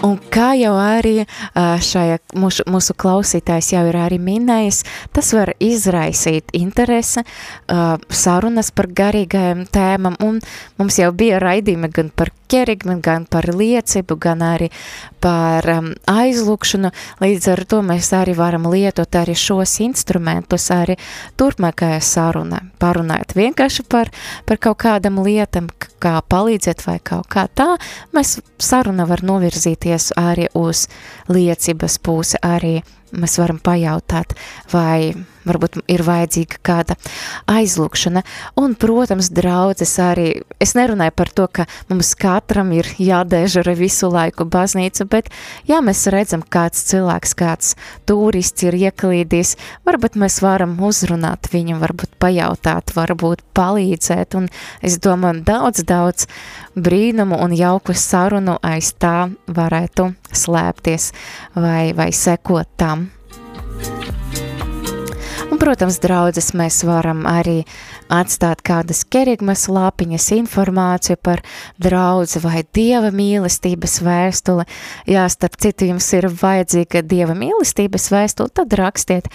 Un 0.00 0.16
kā 0.32 0.54
jau 0.56 0.72
arī 0.80 1.26
šajā 1.54 2.20
mūsu, 2.40 2.64
mūsu 2.72 2.94
klausītājs 2.96 3.74
jau 3.74 3.82
ir 3.90 3.98
arī 4.00 4.16
minējis, 4.22 4.80
tas 5.12 5.28
var 5.36 5.52
izraisīt 5.60 6.54
interese, 6.56 7.26
sarunas 8.08 8.72
par 8.72 8.88
garīgajām 8.96 9.66
tēmām, 9.72 10.16
un 10.24 10.40
mums 10.80 11.00
jau 11.02 11.10
bija 11.12 11.42
raidījumi 11.42 11.92
gan 11.92 12.08
par 12.16 12.32
ķerigmi, 12.50 12.98
gan 13.04 13.26
par 13.30 13.48
liecību, 13.54 14.16
gan 14.20 14.44
arī 14.44 14.70
par 15.22 15.66
um, 15.70 15.90
aizlūkšanu. 16.10 16.90
Līdz 17.22 17.48
ar 17.54 17.64
to 17.70 17.80
mēs 17.86 18.10
arī 18.16 18.34
varam 18.38 18.68
lietot 18.72 19.20
arī 19.20 19.36
šos 19.38 19.76
instrumentus 19.84 20.70
arī 20.74 20.96
turpmākajā 21.40 22.00
sarunā. 22.04 22.62
Parunājot 22.82 23.36
vienkārši 23.38 23.86
par, 23.90 24.12
par 24.48 24.60
kaut 24.62 24.80
kādam 24.84 25.20
lietam, 25.24 25.68
kā 26.00 26.18
palīdzēt 26.32 26.86
vai 26.86 26.98
kaut 27.04 27.28
kā 27.32 27.46
tā, 27.54 27.74
mēs 28.16 28.38
saruna 28.60 29.06
var 29.08 29.24
novirzīties 29.26 30.12
arī 30.20 30.48
uz 30.58 30.86
liecības 31.28 32.00
pusi, 32.04 32.40
arī 32.42 32.80
mēs 33.10 33.38
varam 33.40 33.58
pajautāt, 33.62 34.34
vai 34.72 35.12
varbūt 35.48 35.80
ir 35.90 36.02
vajadzīga 36.04 36.60
kāda 36.66 36.96
aizlūkšana. 37.50 38.22
Un, 38.60 38.74
protams, 38.80 39.30
draudzes 39.34 39.94
arī, 40.02 40.28
es 40.62 40.74
nerunāju 40.78 41.14
par 41.16 41.32
to, 41.34 41.46
ka 41.48 41.66
mums 41.90 42.12
katram 42.18 42.72
ir 42.76 42.88
jādēžara 43.00 43.74
visu 43.78 44.10
laiku 44.12 44.46
baznīca, 44.50 45.06
bet 45.10 45.30
ja 45.68 45.80
mēs 45.84 46.06
redzam, 46.12 46.42
kāds 46.42 46.84
cilvēks, 46.90 47.36
kāds 47.38 47.74
turists 48.08 48.66
ir 48.66 48.76
ieklīdis, 48.78 49.56
varbūt 49.88 50.18
mēs 50.20 50.40
varam 50.44 50.76
uzrunāt 50.84 51.50
viņu, 51.52 51.78
varbūt 51.80 52.18
pajautāt, 52.22 52.94
varbūt 52.96 53.44
palīdzēt, 53.56 54.36
un 54.38 54.50
es 54.84 54.98
domāju, 55.02 55.44
daudz, 55.46 55.84
daudz 55.86 56.26
brīnumu 56.76 57.38
un 57.40 57.54
jauku 57.56 57.96
sarunu 57.96 58.58
aiz 58.62 58.92
tā 59.00 59.30
varētu 59.48 60.10
slēpties 60.32 61.10
vai, 61.56 61.92
vai 61.96 62.10
sekot 62.16 62.68
tam. 62.80 63.08
Un, 65.50 65.58
protams, 65.58 65.98
draudzes 65.98 66.52
mēs 66.54 66.84
varam 66.86 67.24
arī 67.26 67.64
atstāt 68.10 68.62
kādas 68.66 69.02
kerigmas 69.06 69.66
lapiņas 69.70 70.26
informāciju 70.36 71.18
par 71.22 71.42
draudzi 71.80 72.42
vai 72.42 72.64
dieva 72.74 73.12
mīlestības 73.14 74.00
vēstuli. 74.04 74.66
Jā, 75.10 75.26
starp 75.30 75.58
citu, 75.62 75.86
jums 75.90 76.08
ir 76.16 76.26
vajadzīga 76.40 77.04
dieva 77.06 77.36
mīlestības 77.38 78.10
vēstule, 78.12 78.52
tad 78.60 78.74
rakstiet 78.80 79.30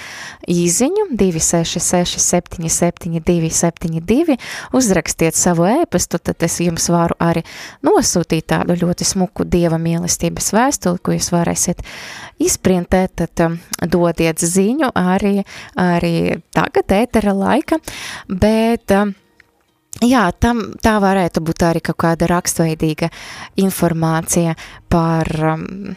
īziņu 0.51 1.07
266 1.15 2.19
772 2.25 3.51
72, 3.55 4.37
uzrakstiet 4.75 5.39
savu 5.39 5.69
ēpastu, 5.69 6.19
tad 6.19 6.43
es 6.45 6.59
jums 6.63 6.89
varu 6.91 7.15
arī 7.23 7.45
nosūtīt 7.85 8.49
tādu 8.51 8.75
ļoti 8.83 9.07
smuku 9.07 9.47
dieva 9.47 9.79
mīlestības 9.81 10.51
vēstuli, 10.55 11.01
ko 11.01 11.15
jūs 11.15 11.31
varēsiet 11.35 11.83
izprintēt, 12.43 13.15
tad 13.21 13.45
um, 13.45 13.57
dodiet 13.79 14.43
ziņu 14.43 14.91
arī, 14.99 15.37
arī 15.79 16.41
tagad 16.55 16.91
ētera 16.97 17.31
laika, 17.35 17.79
bet 18.27 18.64
um, 18.95 19.15
Jā, 20.03 20.25
tam 20.43 20.73
tā 20.83 20.97
varētu 20.99 21.39
būt 21.45 21.63
arī 21.63 21.79
kaut 21.79 22.01
kāda 22.03 22.27
rakstveidīga 22.27 23.07
informācija 23.63 24.57
par 24.91 25.29
um, 25.39 25.95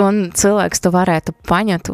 un 0.00 0.20
cilvēks 0.32 0.80
to 0.80 0.92
varētu 0.94 1.34
paņemt, 1.44 1.90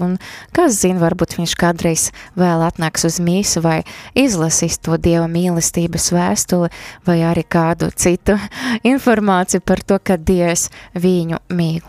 kas 0.55 0.79
zina, 0.79 1.01
varbūt 1.03 1.35
viņš 1.41 1.57
kādreiz 1.59 2.07
vēl 2.39 2.63
atnāks 2.69 3.09
uz 3.09 3.19
mīsu 3.19 3.63
vai 3.65 3.81
izlasīs 4.15 4.79
to 4.79 4.95
Dieva 5.03 5.27
mīlestības 5.27 6.13
vēstuli 6.15 6.71
vai 7.09 7.19
arī 7.27 7.43
kādu 7.43 7.91
citu 7.91 8.39
informāciju 8.95 9.67
par 9.67 9.83
to, 9.83 9.99
ka 9.99 10.17
Dievs 10.17 10.69
viņu 10.95 11.43
mīl. 11.51 11.83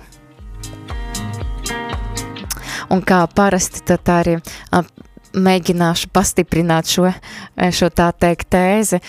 Un 2.90 3.04
kā 3.04 3.26
parasti 3.36 3.84
tad 3.86 4.10
arī 4.10 4.40
mēģināšu 5.38 6.10
pastiprināt 6.14 6.90
šo, 6.92 7.12
šo 7.74 7.90
tā 7.94 8.10
teikt 8.18 8.50
tēzi, 8.54 9.00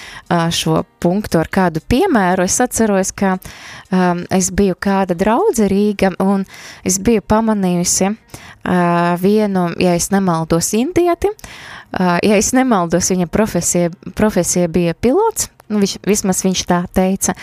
šo 0.54 0.82
punktu 1.02 1.40
ar 1.40 1.50
kādu 1.52 1.82
piemēru. 1.88 2.46
Es 2.48 2.58
atceros, 2.62 3.12
ka 3.16 3.36
um, 3.38 4.24
es 4.34 4.50
biju 4.54 4.76
kāda 4.80 5.16
draudze 5.18 5.68
Rīga 5.70 6.12
un 6.22 6.44
es 6.86 6.98
biju 7.02 7.24
pamanījusi 7.28 8.10
uh, 8.12 9.14
vienu, 9.20 9.68
ja 9.80 9.96
es 9.98 10.10
nemaldos, 10.14 10.72
indieti. 10.78 11.32
Uh, 11.88 12.18
ja 12.24 12.36
es 12.36 12.52
nemaldos, 12.56 13.10
viņa 13.12 13.28
profesija, 13.32 13.92
profesija 14.18 14.68
bija 14.68 14.94
pilots, 14.94 15.48
nu, 15.68 15.80
viņš, 15.82 15.94
vismaz 16.08 16.42
viņš 16.46 16.62
tā 16.68 16.82
teica. 16.94 17.34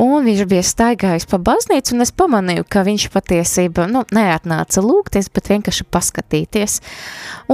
Un 0.00 0.26
viņš 0.26 0.42
bija 0.50 0.64
staigājis 0.66 1.28
pa 1.30 1.38
baznīcu, 1.38 1.94
un 1.94 2.04
es 2.04 2.12
pamanīju, 2.16 2.66
ka 2.70 2.82
viņš 2.86 3.06
patiesībā, 3.14 3.86
nu, 3.90 4.04
neatnāca 4.14 4.82
lūgties, 4.84 5.30
bet 5.34 5.52
vienkārši 5.52 5.86
paskatīties. 5.94 6.80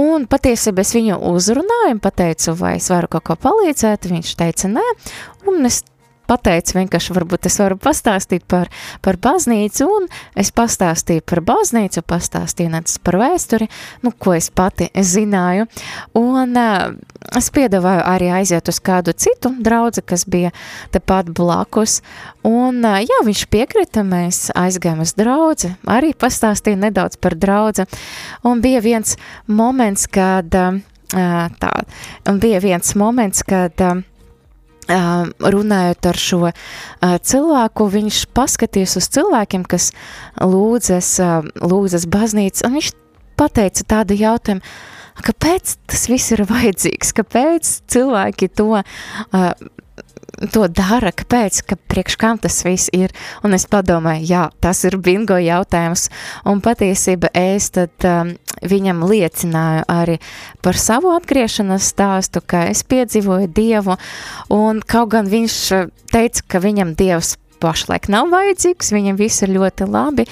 Un 0.01 0.27
patiesībā 0.31 0.85
es 0.85 0.95
viņu 0.97 1.19
uzrunāju 1.31 1.95
un 1.97 2.03
pateicu, 2.03 2.55
vai 2.59 2.77
es 2.79 2.89
varu 2.93 3.11
kaut 3.11 3.27
ko 3.29 3.39
palīdzēt, 3.47 4.09
viņš 4.11 4.35
teica 4.39 4.71
nē, 4.73 4.87
un 5.51 5.69
es 5.69 5.83
pateica 6.31 6.77
vienkārši, 6.79 7.15
varbūt 7.15 7.47
es 7.49 7.57
varu 7.59 7.77
pastāstīt 7.81 8.45
par, 8.49 8.71
par 9.03 9.19
baznīcu, 9.21 9.87
un 9.87 10.07
es 10.39 10.51
pastāstīju 10.55 11.25
par 11.27 11.43
baznīcu, 11.47 12.03
pastāstīju 12.07 12.71
necis 12.75 13.01
par 13.03 13.17
vēsturi, 13.21 13.67
nu, 14.05 14.13
ko 14.15 14.35
es 14.37 14.47
pati 14.53 14.87
zināju, 14.95 15.67
un 16.19 16.59
uh, 16.59 16.93
es 17.37 17.51
piedāvāju 17.53 18.05
arī 18.07 18.31
aiziet 18.39 18.71
uz 18.71 18.79
kādu 18.83 19.15
citu 19.17 19.53
draudzi, 19.59 20.03
kas 20.07 20.25
bija 20.29 20.53
tepat 20.93 21.31
blakus, 21.35 21.99
un 22.47 22.83
uh, 22.85 22.99
jā, 23.03 23.21
viņš 23.27 23.45
piekrita, 23.51 24.05
mēs 24.07 24.49
aizgājām 24.57 25.03
uz 25.03 25.15
draudzi, 25.19 25.73
arī 25.89 26.13
pastāstīju 26.15 26.79
nedaudz 26.85 27.19
par 27.21 27.35
draudzi, 27.39 27.87
un 28.47 28.63
bija 28.63 28.83
viens 28.83 29.17
moments, 29.47 30.07
kad 30.11 30.55
uh, 30.55 30.79
tā, 31.11 31.73
un 32.29 32.39
bija 32.39 32.63
viens 32.63 32.95
moments, 32.95 33.43
kad 33.47 33.83
uh, 33.83 33.99
runājot 34.89 36.07
ar 36.09 36.17
šo 36.17 36.51
cilvēku, 37.01 37.87
viņš 37.93 38.23
paskatījās 38.35 38.97
uz 38.97 39.09
cilvēkiem, 39.13 39.65
kas 39.69 39.91
lūdzas, 40.41 41.13
lūdzas 41.61 42.07
baznīcas, 42.11 42.65
un 42.65 42.79
viņš 42.79 42.91
pateica 43.39 43.85
tādu 43.95 44.17
jautājumu, 44.17 44.61
kāpēc 45.21 45.75
tas 45.89 46.07
viss 46.09 46.33
ir 46.33 46.45
vajadzīgs, 46.49 47.13
kāpēc 47.17 47.75
cilvēki 47.91 48.51
to 48.57 48.83
to 50.53 50.65
dara, 50.71 51.11
kāpēc, 51.13 51.61
ka 51.67 51.77
priekš 51.91 52.17
kam 52.21 52.39
tas 52.41 52.61
viss 52.65 52.89
ir, 52.95 53.13
un 53.45 53.55
es 53.57 53.67
padomāju, 53.69 54.25
jā, 54.29 54.45
tas 54.63 54.83
ir 54.87 54.97
bingo 55.01 55.37
jautājums, 55.41 56.07
un 56.47 56.63
patiesība 56.63 57.31
es 57.37 57.69
tad 57.75 58.07
um, 58.07 58.33
viņam 58.65 59.03
liecināju 59.09 59.85
arī 59.91 60.17
par 60.63 60.79
savu 60.79 61.13
atgriešanās 61.17 61.91
stāstu, 61.93 62.41
ka 62.41 62.65
es 62.71 62.83
piedzīvoju 62.87 63.51
Dievu, 63.53 63.97
un 64.53 64.81
kaut 64.81 65.13
gan 65.13 65.29
viņš 65.31 65.61
uh, 65.77 65.87
teica, 66.13 66.47
ka 66.47 66.63
viņam 66.63 66.95
Dievs 66.99 67.35
pašlaik 67.61 68.09
nav 68.09 68.31
vajadzīgs, 68.33 68.93
viņam 68.95 69.21
viss 69.21 69.45
ir 69.45 69.53
ļoti 69.59 69.89
labi, 69.91 70.27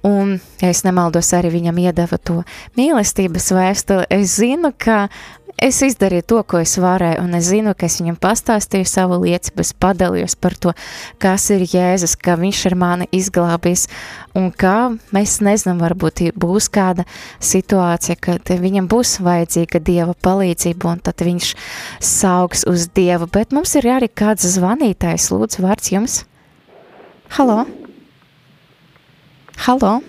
Un, 0.00 0.38
ja 0.62 0.70
es 0.72 0.80
nemaldos, 0.86 1.28
arī 1.36 1.50
viņam 1.52 1.76
iedeva 1.82 2.16
to 2.16 2.38
mīlestības 2.78 3.50
vēstuli. 3.52 4.06
Es 4.08 4.38
zinu, 4.40 4.70
ka 4.72 5.10
es 5.58 5.80
izdarīju 5.82 6.24
to, 6.26 6.40
ko 6.46 6.60
es 6.62 6.76
varēju, 6.80 7.22
un 7.24 7.34
es 7.38 7.48
zinu, 7.50 7.72
ka 7.78 7.88
es 7.88 7.98
viņam 8.00 8.18
pastāstīju 8.20 8.88
savu 8.88 9.18
liecību, 9.24 9.64
es 9.64 9.72
padalījos 9.72 10.36
par 10.40 10.56
to, 10.60 10.74
kas 11.22 11.48
ir 11.54 11.64
Jēzus, 11.64 12.16
ka 12.20 12.36
viņš 12.40 12.60
ir 12.70 12.76
mani 12.80 13.08
izglābis, 13.16 13.86
un 14.36 14.50
kā 14.52 14.92
mēs 15.14 15.38
nezinām, 15.44 15.82
varbūt 15.82 16.22
būs 16.38 16.70
kāda 16.72 17.06
situācija, 17.40 18.18
kad 18.20 18.54
viņam 18.62 18.88
būs 18.90 19.18
vajadzīga 19.24 19.82
Dieva 19.86 20.14
palīdzība, 20.14 20.94
un 20.94 21.02
tad 21.08 21.24
viņš 21.26 21.54
saugs 22.04 22.66
uz 22.70 22.88
Dievu, 22.94 23.30
bet 23.32 23.56
mums 23.56 23.74
ir 23.80 23.90
arī 23.96 24.10
kāds 24.12 24.46
zvanītājs, 24.56 25.32
lūdzu, 25.34 25.66
vārds 25.66 25.92
jums. 25.94 26.22
Halo? 27.36 27.64
Halo? 29.66 30.00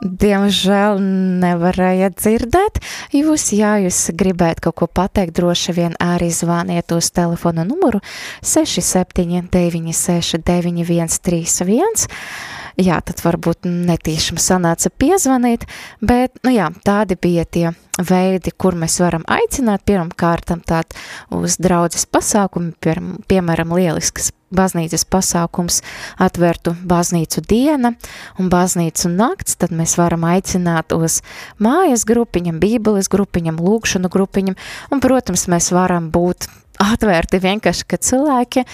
Diemžēl 0.00 0.96
nevarēja 1.42 2.08
dzirdēt. 2.14 2.78
Jūs, 3.12 3.50
ja 3.52 3.74
jūs 3.82 3.98
gribētu 4.16 4.64
kaut 4.68 4.78
ko 4.80 4.88
pateikt, 4.88 5.34
droši 5.36 5.74
vien 5.76 5.96
arī 6.00 6.30
zvaniet 6.32 6.92
uz 6.96 7.10
telefona 7.12 7.66
numuru 7.68 8.00
679 8.40 9.92
131. 9.92 12.08
Jā, 12.80 12.96
tad 13.04 13.20
varbūt 13.20 13.68
netīšām 13.68 14.40
sanāca 14.40 14.88
piezvanīt, 14.88 15.66
bet, 16.00 16.32
nu 16.46 16.54
jā, 16.54 16.70
tādi 16.86 17.18
bija 17.20 17.44
tie 17.44 17.66
veidi, 18.00 18.54
kur 18.56 18.78
mēs 18.78 18.96
varam 19.02 19.26
aicināt 19.28 19.84
pirmkārt 19.84 20.54
uz 21.28 21.60
draudzes 21.60 22.08
pasākumu, 22.08 22.72
pie, 22.80 22.96
piemēram, 23.28 23.76
lielisks 23.76 24.32
baznīcas 24.54 25.04
pasākums 25.10 25.80
atvērtu 26.20 26.74
baznīcu 26.86 27.42
diena 27.48 27.94
un 28.38 28.50
baznīcu 28.52 29.10
nakts, 29.12 29.58
tad 29.60 29.74
mēs 29.74 29.96
varam 30.00 30.26
aicināt 30.28 30.94
uz 30.96 31.20
mājas 31.62 32.06
grupiņam, 32.08 32.60
bībeles 32.62 33.10
grupiņam, 33.12 33.60
lūkšanu 33.62 34.10
grupiņam, 34.12 34.58
un, 34.90 35.02
protams, 35.02 35.46
mēs 35.50 35.70
varam 35.74 36.10
būt 36.14 36.50
atvērti 36.80 37.40
vienkārši, 37.42 37.86
ka 37.86 38.00
cilvēki 38.00 38.66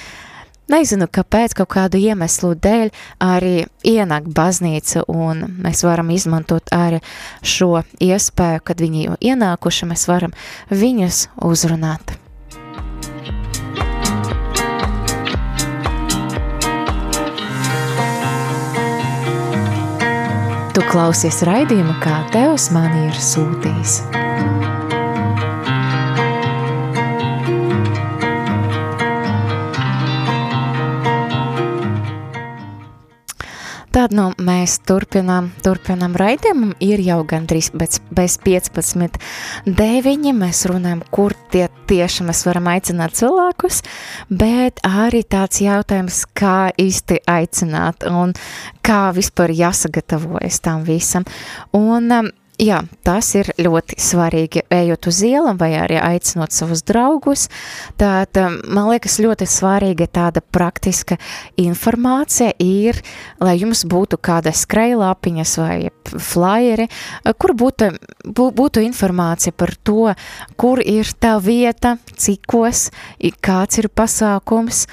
nezinu, 0.72 1.08
kāpēc, 1.12 1.54
kaut 1.60 1.70
kādu 1.76 2.00
iemeslu 2.00 2.54
dēļ 2.58 2.92
arī 3.22 3.66
ienāk 3.86 4.28
baznīca, 4.34 5.04
un 5.12 5.44
mēs 5.62 5.84
varam 5.86 6.10
izmantot 6.14 6.72
arī 6.74 7.02
šo 7.42 7.82
iespēju, 8.02 8.64
kad 8.66 8.82
viņi 8.82 9.08
jau 9.08 9.18
ienākuši, 9.32 9.90
mēs 9.92 10.06
varam 10.10 10.36
viņus 10.72 11.26
uzrunāt. 11.46 12.16
Klausies 20.90 21.42
raidījumu, 21.46 21.96
kā 22.02 22.20
Tevs 22.34 22.70
mani 22.74 23.08
ir 23.08 23.18
sūtījis. 23.22 24.25
Tad 34.06 34.12
nu, 34.14 34.28
mēs 34.38 34.76
turpinām, 34.86 35.48
turpinām 35.66 36.12
raidījumu. 36.14 36.76
Ir 36.86 37.00
jau 37.02 37.16
gandrīz 37.26 37.72
bez, 37.74 37.96
bez 38.14 38.36
15, 38.38 39.16
9. 39.66 40.28
Mēs 40.38 40.60
runājam, 40.70 41.00
kur 41.10 41.34
tie 41.50 41.64
tieši 41.90 42.28
mēs 42.28 42.44
varam 42.46 42.70
aicināt 42.70 43.18
cilvēkus, 43.18 43.80
bet 44.30 44.78
arī 44.86 45.24
tāds 45.26 45.58
jautājums, 45.64 46.20
kā 46.38 46.70
īsti 46.78 47.18
aicināt 47.34 48.06
un 48.06 48.36
kā 48.86 49.08
vispār 49.16 49.50
jāsagatavojas 49.58 50.62
tam 50.62 50.86
visam. 50.86 51.26
Un 51.74 52.06
um, 52.14 52.30
jā, 52.60 52.80
tas 53.06 53.28
ir 53.36 53.50
ļoti 53.60 53.98
svarīgi, 54.00 54.62
ejot 54.72 55.08
uz 55.10 55.20
ielam 55.26 55.58
vai 55.60 55.72
arī 55.78 55.98
aicinot 56.00 56.54
savus 56.54 56.82
draugus. 56.86 57.46
Tad, 58.00 58.38
man 58.64 58.90
liekas, 58.90 59.18
ļoti 59.22 59.48
svarīga 59.48 60.08
tāda 60.08 60.40
praktiska 60.40 61.18
informācija 61.60 62.52
ir, 62.62 63.00
lai 63.42 63.56
jums 63.60 63.84
būtu 63.88 64.18
kāda 64.18 64.54
skrejlapiņas 64.56 65.54
vai 65.60 65.76
flyeri, 66.06 66.88
kur 67.38 67.54
būtu, 67.56 67.90
būtu 68.32 68.84
informācija 68.86 69.54
par 69.56 69.74
to, 69.82 70.12
kur 70.56 70.82
ir 70.82 71.08
tā 71.20 71.36
vieta, 71.42 71.96
cikos, 72.16 72.90
kāds 73.44 73.82
ir 73.82 73.90
pasākums, 73.92 74.86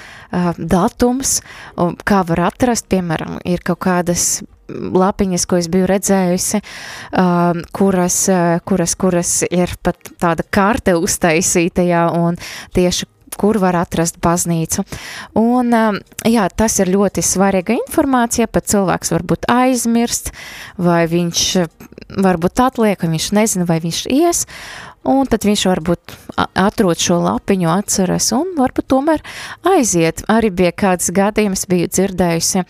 datums, 0.58 1.38
kā 2.04 2.24
var 2.28 2.48
atrast, 2.50 2.88
piemēram, 2.92 3.38
ir 3.48 3.64
kaut 3.64 3.84
kādas 3.84 4.42
lapiņas, 4.70 5.46
ko 5.48 5.58
es 5.60 5.70
biju 5.72 5.88
redzējusi, 5.90 6.60
uh, 6.60 7.64
kuras, 7.76 8.20
uh, 8.32 8.60
kuras, 8.66 8.94
kuras 8.98 9.32
ir 9.50 9.74
pat 9.84 10.14
tāda 10.20 10.46
karte 10.50 10.96
uztaisīta, 11.00 11.84
jā, 11.86 12.06
un 12.14 12.40
tieši 12.76 13.10
kur 13.38 13.58
var 13.58 13.76
atrast 13.78 14.20
baznīcu. 14.22 14.84
Un, 15.38 15.74
um, 15.74 15.98
jā, 16.28 16.46
tas 16.54 16.78
ir 16.82 16.92
ļoti 16.94 17.24
svarīga 17.24 17.76
informācija, 17.80 18.50
pat 18.50 18.68
cilvēks 18.70 19.14
varbūt 19.14 19.48
aizmirst, 19.50 20.32
vai 20.78 21.04
viņš 21.10 21.44
varbūt 22.24 22.62
atliek, 22.62 23.00
vai 23.02 23.14
viņš 23.16 23.30
nezina, 23.34 23.66
vai 23.68 23.80
viņš 23.82 24.04
ies, 24.12 24.44
un 25.08 25.28
tad 25.30 25.44
viņš 25.46 25.64
varbūt 25.68 26.14
atrod 26.58 27.00
šo 27.00 27.18
lapiņu, 27.24 27.68
atceras 27.70 28.30
un 28.36 28.54
varbūt 28.58 28.88
tomēr 28.92 29.22
aiziet. 29.74 30.24
Arī 30.32 30.50
bija 30.54 30.72
kāds 30.84 31.10
gadījums, 31.14 31.66
biju 31.70 31.90
dzirdējusi, 31.92 32.64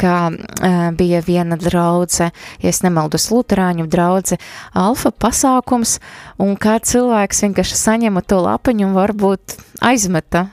ka 0.00 0.16
uh, 0.30 0.76
bija 0.98 1.22
viena 1.26 1.58
draudze, 1.60 2.32
ja 2.62 2.72
es 2.72 2.82
nemaldos 2.84 3.30
luterāņu 3.32 3.88
draudze, 3.92 4.40
alfa 4.74 5.12
pasākums, 5.14 5.98
un 6.42 6.56
kā 6.60 6.78
cilvēks 6.82 7.46
vienkārši 7.46 7.80
saņema 7.80 8.24
to 8.26 8.42
lapiņu 8.44 8.90
un 8.90 8.98
varbūt 8.98 9.58
aizmeta 9.86 10.48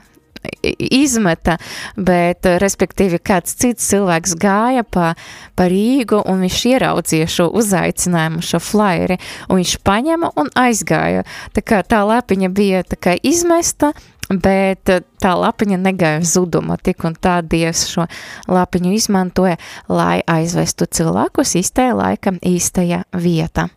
izmeta, 0.63 1.57
bet, 1.95 2.45
eh, 2.45 2.57
respektīvi, 2.61 3.19
kāds 3.19 3.55
cits 3.59 3.89
cilvēks 3.91 4.35
gāja 4.39 4.83
pa, 4.83 5.13
pa 5.55 5.67
Rīgu 5.71 6.23
un 6.29 6.43
viņš 6.45 6.61
ieraudzīja 6.73 7.27
šo 7.27 7.49
uzaicinājumu, 7.51 8.43
šo 8.43 8.61
flyeri, 8.63 9.19
un 9.49 9.61
viņš 9.61 9.77
paņēma 9.83 10.33
un 10.35 10.49
aizgāja. 10.55 11.23
Tā 11.53 11.61
kā 11.61 11.83
tā 11.83 12.03
lapiņa 12.07 12.49
bija 12.53 12.83
tā 12.83 12.99
kā 12.99 13.17
izmesta, 13.23 13.93
bet 14.29 14.89
eh, 14.89 15.03
tā 15.21 15.35
lapiņa 15.39 15.77
negāja 15.77 16.23
zuduma, 16.23 16.77
tik 16.77 17.03
un 17.03 17.15
tā 17.15 17.41
Dievs 17.41 17.87
šo 17.91 18.07
lapiņu 18.47 18.93
izmantoja, 18.97 19.57
lai 19.89 20.21
aizvestu 20.27 20.87
cilvēkus 20.87 21.57
īstajā 21.61 21.95
laika, 21.95 22.37
īstajā 22.39 23.03
vietā. 23.13 23.69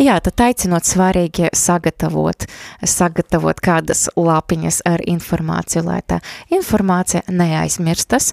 Jā, 0.00 0.18
tad 0.24 0.40
aicinot 0.46 0.86
svarīgi 0.86 1.50
sagatavot, 1.56 2.46
sagatavot 2.84 3.60
kādas 3.64 4.06
lapiņas 4.16 4.82
ar 4.88 5.04
informāciju, 5.06 5.84
lai 5.86 6.00
tā 6.06 6.20
informācija 6.54 7.24
neaizmirstas, 7.28 8.32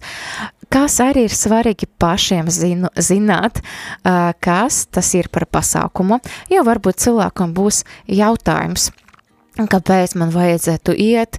kas 0.74 0.98
arī 1.04 1.28
ir 1.28 1.36
svarīgi 1.38 1.88
pašiem 2.02 2.50
zinu, 2.52 2.90
zināt, 2.98 3.62
kas 4.44 4.84
tas 4.92 5.14
ir 5.18 5.30
par 5.34 5.46
pasākumu, 5.52 6.20
jo 6.50 6.66
varbūt 6.66 7.04
cilvēkam 7.06 7.54
būs 7.54 7.84
jautājums, 8.10 8.90
kāpēc 9.54 10.16
man 10.18 10.34
vajadzētu 10.34 10.96
iet, 10.98 11.38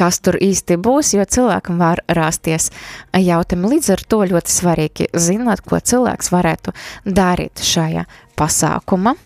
kas 0.00 0.22
tur 0.24 0.38
īsti 0.40 0.78
būs, 0.80 1.12
jo 1.12 1.26
cilvēkam 1.28 1.80
var 1.82 2.00
rasties 2.08 2.70
jautājumi. 3.12 3.74
Līdz 3.74 3.90
ar 3.92 4.04
to 4.08 4.22
ļoti 4.32 4.54
svarīgi 4.54 5.10
zināt, 5.12 5.60
ko 5.60 5.76
cilvēks 5.76 6.32
varētu 6.32 6.72
darīt 7.04 7.60
šajā 7.60 8.06
pasākuma 8.40 9.18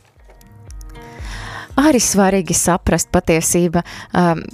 arī 1.80 2.02
svarīgi 2.02 2.56
saprast 2.56 3.10
patiesība, 3.14 3.84
um, 4.12 4.44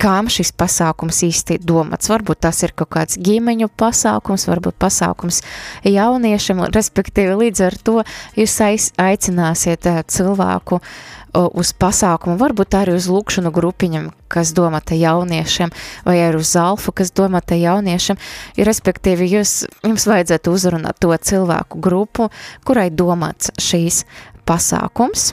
kam 0.00 0.30
šis 0.32 0.54
pasākums 0.56 1.20
īsti 1.26 1.58
domāts. 1.60 2.08
Varbūt 2.08 2.40
tas 2.46 2.62
ir 2.64 2.72
kaut 2.72 2.88
kāds 2.94 3.18
ģimeņu 3.20 3.68
pasākums, 3.76 4.46
varbūt 4.48 4.78
pasākums 4.80 5.42
jauniešiem, 5.84 6.62
respektīvi 6.72 7.36
līdz 7.44 7.64
ar 7.68 7.76
to 7.84 7.96
jūs 8.38 8.56
aicināsiet 8.96 9.88
uh, 9.90 10.00
cilvēku 10.08 10.80
uh, 10.80 11.48
uz 11.52 11.72
pasākumu, 11.76 12.38
varbūt 12.40 12.76
arī 12.78 12.96
uz 12.98 13.08
lūkšanu 13.10 13.52
grupiņam, 13.54 14.10
kas 14.32 14.54
domāta 14.56 14.96
jauniešiem, 14.98 15.72
vai 16.06 16.16
arī 16.24 16.40
uz 16.40 16.54
alfu, 16.58 16.94
kas 16.96 17.12
domāta 17.12 17.58
jauniešiem, 17.58 18.18
ir 18.56 18.70
respektīvi 18.70 19.28
jūs, 19.36 19.64
jums 19.84 20.08
vajadzētu 20.10 20.54
uzrunāt 20.54 21.00
to 21.02 21.12
cilvēku 21.12 21.80
grupu, 21.82 22.30
kurai 22.64 22.88
domāts 22.90 23.52
šīs 23.60 24.04
pasākums. 24.48 25.32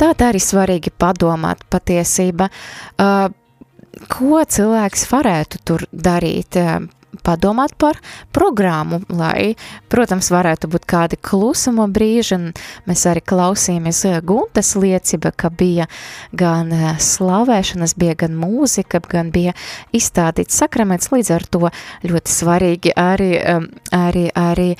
Tā 0.00 0.12
arī 0.28 0.42
svarīgi 0.42 0.92
padomāt 0.98 1.64
patiesība, 1.70 2.50
uh, 2.98 3.28
ko 4.10 4.42
cilvēks 4.42 5.08
varētu 5.12 5.64
tur 5.64 5.88
darīt. 5.92 6.60
Uh, 6.60 6.84
padomāt 7.22 7.74
par 7.78 7.98
programmu, 8.32 9.00
lai, 9.12 9.54
protams, 9.92 10.30
varētu 10.34 10.68
būt 10.72 10.86
kādi 10.88 11.18
klusuma 11.22 11.86
brīži, 11.92 12.38
mēs 12.88 13.04
arī 13.10 13.22
klausījāmies 13.24 14.04
Guntas 14.26 14.74
liecība, 14.78 15.32
ka 15.36 15.50
bija 15.50 15.86
gan 16.32 16.72
slavēšanas, 17.00 17.96
bija 18.00 18.16
gan 18.24 18.36
mūzika, 18.38 19.02
gan 19.10 19.30
bija 19.34 19.54
izstādīts 19.94 20.58
sakraments, 20.58 21.12
līdz 21.14 21.34
ar 21.34 21.46
to 21.46 21.70
ļoti 22.04 22.34
svarīgi 22.38 22.94
arī, 22.98 23.32
arī, 23.94 24.28
arī 24.34 24.70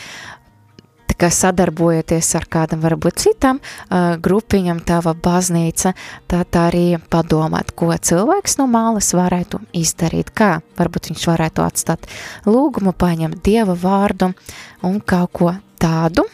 ka 1.20 1.30
sadarbojoties 1.32 2.30
ar 2.38 2.46
kādam 2.50 2.82
varbūt 2.84 3.24
citam 3.24 3.60
uh, 3.60 4.14
grupiņam, 4.20 4.82
tava 4.86 5.14
baznīca, 5.14 5.94
tad 6.30 6.58
arī 6.58 6.98
padomāt, 7.10 7.74
ko 7.76 7.92
cilvēks 7.94 8.58
no 8.60 8.68
malas 8.70 9.12
varētu 9.16 9.62
izdarīt, 9.76 10.34
kā 10.34 10.58
varbūt 10.78 11.12
viņš 11.12 11.26
varētu 11.32 11.66
atstāt 11.66 12.08
lūgumu, 12.46 12.94
paņemt 12.96 13.42
Dieva 13.44 13.76
vārdu 13.78 14.32
un 14.84 15.00
kaut 15.00 15.32
ko 15.34 15.54
tādu. 15.80 16.26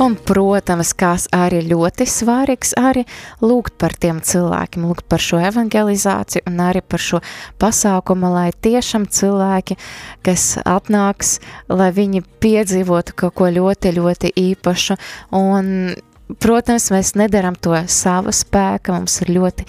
Un, 0.00 0.14
protams, 0.16 0.94
kas 0.96 1.26
arī 1.36 1.58
ļoti 1.68 2.06
svarīgs, 2.08 2.72
arī 2.80 3.02
lūgt 3.44 3.74
par 3.80 3.92
tiem 4.00 4.22
cilvēkiem, 4.24 4.86
lūgt 4.88 5.04
par 5.12 5.20
šo 5.20 5.40
evangelizāciju 5.44 6.46
un 6.48 6.62
arī 6.64 6.80
par 6.80 7.02
šo 7.04 7.20
pasākumu, 7.60 8.30
lai 8.32 8.48
tiešām 8.64 9.04
cilvēki, 9.12 9.76
kas 10.24 10.54
atnāks, 10.64 11.36
lai 11.68 11.90
viņi 11.92 12.24
piedzīvotu 12.40 13.18
kaut 13.24 13.36
ko 13.36 13.50
ļoti, 13.52 13.92
ļoti 14.00 14.32
īpašu. 14.50 14.96
Un 15.36 15.92
Protams, 16.38 16.92
mēs 16.94 17.16
nedaram 17.18 17.56
to 17.58 17.74
sava 17.90 18.30
spēka, 18.30 18.94
mums 18.94 19.16
ir 19.24 19.32
ļoti 19.34 19.64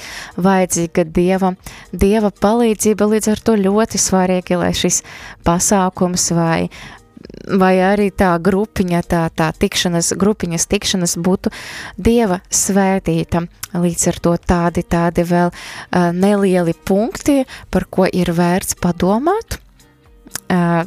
vajadzīga 0.45 1.05
dieva, 1.09 1.55
dieva 1.89 2.29
palīdzība, 2.29 3.07
līdz 3.15 3.31
ar 3.33 3.41
to 3.41 3.55
ļoti 3.57 3.97
svarīgi, 3.97 4.59
lai 4.61 4.69
šis 4.77 5.01
pasākums 5.47 6.27
vai 6.37 6.67
vai 7.59 7.73
arī 7.83 8.09
tā 8.15 8.31
grupiņa, 8.43 9.01
tā, 9.09 9.23
tā 9.35 9.49
tikšanas, 9.57 10.13
grupiņas 10.19 10.67
tikšanas 10.71 11.17
būtu 11.21 11.51
Dieva 11.97 12.41
svētīta. 12.51 13.45
Līdz 13.71 14.07
ar 14.11 14.21
to 14.23 14.35
tādi, 14.51 14.83
tādi 14.83 15.25
vēl 15.27 15.51
uh, 15.51 16.09
nelieli 16.15 16.75
punkti, 16.87 17.41
par 17.71 17.87
ko 17.91 18.07
ir 18.07 18.33
vērts 18.35 18.75
padomāt, 18.83 19.59
uh, 20.51 20.83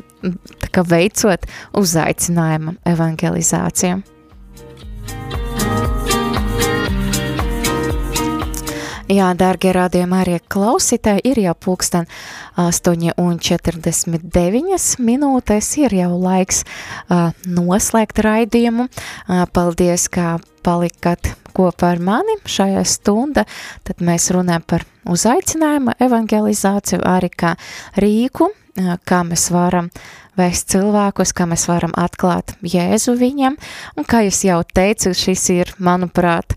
veicot 0.95 1.49
uzaicinājumu 1.81 2.77
evangelizāciju. 2.95 4.03
Jā, 9.05 9.27
dārgie 9.37 9.69
rādījumi 9.77 10.17
arī 10.17 10.39
klausītāji, 10.49 11.21
ir 11.29 11.37
jau 11.43 11.53
pulksten 11.67 12.07
8,49 12.57 14.97
minūtes, 15.05 15.69
ir 15.83 15.93
jau 15.93 16.17
laiks 16.23 16.63
uh, 16.65 17.37
noslēgt 17.45 18.17
raidījumu. 18.25 18.89
Uh, 18.89 19.45
paldies, 19.53 20.09
ka 20.09 20.41
palikat 20.65 21.37
kopā 21.53 21.93
ar 21.93 22.01
mani 22.01 22.41
šajā 22.49 22.81
stunda, 22.89 23.45
tad 23.85 24.01
mēs 24.01 24.33
runājam 24.33 24.65
par 24.73 24.89
uzaicinājumu, 25.05 26.01
evangelizāciju, 26.09 27.05
arī 27.05 27.29
kā 27.29 27.61
rīku, 28.01 28.49
kā 29.07 29.23
mēs 29.27 29.49
varam 29.55 29.91
vēst 30.39 30.73
cilvēkus, 30.75 31.33
kā 31.37 31.47
mēs 31.47 31.67
varam 31.71 31.95
atklāt 32.01 32.57
Jēzu 32.67 33.15
viņam, 33.21 33.57
un 33.97 34.09
kā 34.09 34.25
es 34.27 34.43
jau 34.47 34.61
teicu, 34.67 35.15
šis 35.15 35.45
ir, 35.55 35.71
manuprāt, 35.79 36.57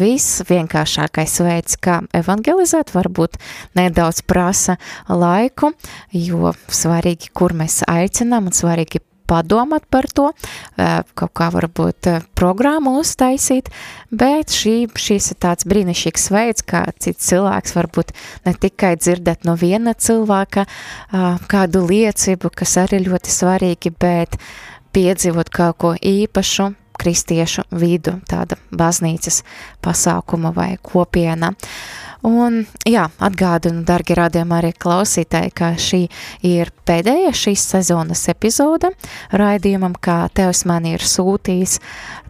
viss 0.00 0.42
vienkāršākais 0.48 1.38
veids, 1.46 1.78
kā 1.78 2.00
evangelizēt, 2.18 2.94
varbūt 2.96 3.38
nedaudz 3.78 4.24
prasa 4.26 4.78
laiku, 5.08 5.72
jo 6.10 6.54
svarīgi, 6.66 7.30
kur 7.36 7.54
mēs 7.54 7.82
aicinām 7.90 8.50
un 8.50 8.58
svarīgi 8.58 9.04
padomāt 9.32 9.88
par 9.90 10.08
to, 10.12 10.28
kaut 10.76 11.32
kā 11.38 11.48
varbūt 11.54 12.10
programmu 12.38 12.98
uztaisīt, 13.00 13.70
bet 14.12 14.52
šī, 14.52 14.74
šīs 14.92 15.32
ir 15.32 15.40
tāds 15.42 15.68
brīnišķīgs 15.68 16.28
veids, 16.34 16.66
kā 16.68 16.84
cits 17.00 17.32
cilvēks 17.32 17.76
varbūt 17.78 18.12
ne 18.46 18.54
tikai 18.60 18.94
dzirdēt 19.00 19.48
no 19.48 19.56
viena 19.56 19.96
cilvēka 19.96 20.66
kādu 21.52 21.86
liecību, 21.88 22.52
kas 22.54 22.76
arī 22.84 23.02
ļoti 23.06 23.32
svarīgi, 23.32 23.94
bet 23.96 24.36
piedzīvot 24.92 25.48
kaut 25.52 25.80
ko 25.80 25.94
īpašu, 25.96 26.72
kristiešu 27.02 27.64
vidu, 27.80 28.18
tāda 28.28 28.58
baznīcas 28.70 29.42
pasākuma 29.82 30.52
vai 30.54 30.76
kopiena. 30.82 31.54
Un, 32.22 32.60
jā, 32.86 33.08
atgādinu, 33.18 33.82
dargi 33.86 34.14
rādījumā 34.14 34.60
arī 34.60 34.70
klausītāji, 34.78 35.50
ka 35.58 35.72
šī 35.74 36.04
ir 36.46 36.70
pēdējā 36.86 37.32
šīs 37.34 37.64
sezonas 37.74 38.22
epizode 38.30 38.92
raidījumam, 39.34 39.96
kā 39.98 40.28
Tevs 40.30 40.62
man 40.70 40.86
ir 40.86 41.02
sūtījis. 41.02 41.80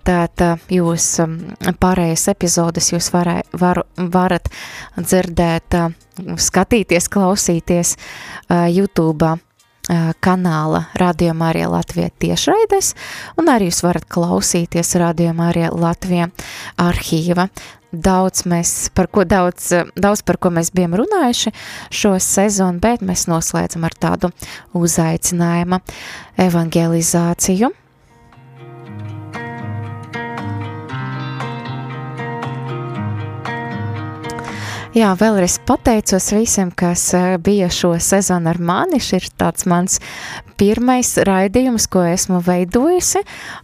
Tātad 0.02 0.64
jūs 0.72 1.04
um, 1.22 1.36
pārējais 1.78 2.24
epizodes 2.32 2.88
jūs 2.94 3.12
varē, 3.12 3.36
var, 3.60 3.84
varat 4.00 4.48
dzirdēt, 4.96 5.76
skatīties, 6.40 7.06
klausīties 7.12 7.94
YouTube 8.50 9.36
kanāla 10.22 10.84
Radio 10.94 11.34
Marija 11.34 11.68
Latvija 11.68 12.10
tiešraides, 12.22 12.94
un 13.36 13.50
arī 13.50 13.70
jūs 13.70 13.82
varat 13.82 14.06
klausīties 14.06 14.94
Radio 15.02 15.32
Marija 15.34 15.72
Latvija 15.74 16.28
arhīva. 16.78 17.48
Daudz 17.92 18.46
mēs, 18.48 18.88
par 18.96 19.10
ko 19.12 19.26
daudz, 19.28 19.66
daudz 20.00 20.22
par 20.24 20.38
ko 20.40 20.48
mēs 20.54 20.70
bijām 20.72 20.94
runājuši 20.96 21.52
šo 21.92 22.14
sezonu, 22.22 22.80
bet 22.80 23.02
mēs 23.04 23.26
noslēdzam 23.28 23.84
ar 23.84 23.98
tādu 24.00 24.30
uzaicinājumu 24.78 25.82
evangelizāciju. 26.40 27.68
Jā, 34.92 35.14
vēlreiz 35.16 35.54
pateicos 35.64 36.26
visiem, 36.36 36.68
kas 36.76 37.06
eh, 37.16 37.38
bija 37.40 37.70
šo 37.72 37.94
sezonu 37.96 38.50
ar 38.50 38.58
mani. 38.60 38.98
Šis 39.00 39.14
ir 39.22 39.28
tāds 39.40 39.64
mans 39.64 39.94
pirmais 40.60 41.14
raidījums, 41.24 41.86
ko 41.88 42.02
esmu 42.04 42.42
veidojusi. 42.44 43.22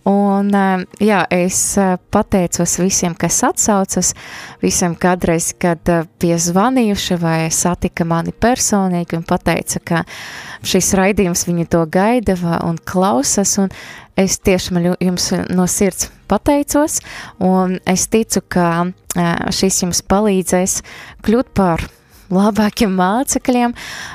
Un, 0.09 0.49
eh, 0.57 0.87
jā, 1.05 1.19
es 1.29 1.61
eh, 1.77 1.99
pateicos 2.09 2.79
visiem, 2.81 3.13
kas 3.13 3.43
atsaucas, 3.45 4.15
visiem 4.65 4.97
kādreiz, 4.97 5.51
kad 5.61 5.93
bija 6.17 6.41
zvanījuši 6.41 7.21
vai 7.21 7.37
satika 7.53 8.09
mani 8.09 8.33
personīgi 8.33 9.21
un 9.21 9.29
pateica, 9.29 9.85
ka 9.85 10.05
šis 10.65 10.95
raidījums 10.97 11.45
viņu 11.45 11.69
to 11.77 11.85
gaida 11.93 12.41
un 12.65 12.81
klausas. 12.89 13.59
Un 13.61 13.69
es 14.19 14.39
tiešām 14.43 14.81
jums 14.99 15.31
no 15.55 15.67
sirds 15.71 16.11
pateicos, 16.29 16.99
un 17.39 17.79
es 17.89 18.09
ticu, 18.13 18.43
ka 18.49 18.91
šis 19.55 19.83
jums 19.85 20.03
palīdzēs 20.11 20.81
kļūt 21.27 21.55
par 21.57 21.87
labākiem 22.33 22.93
mācekļiem. 22.99 23.75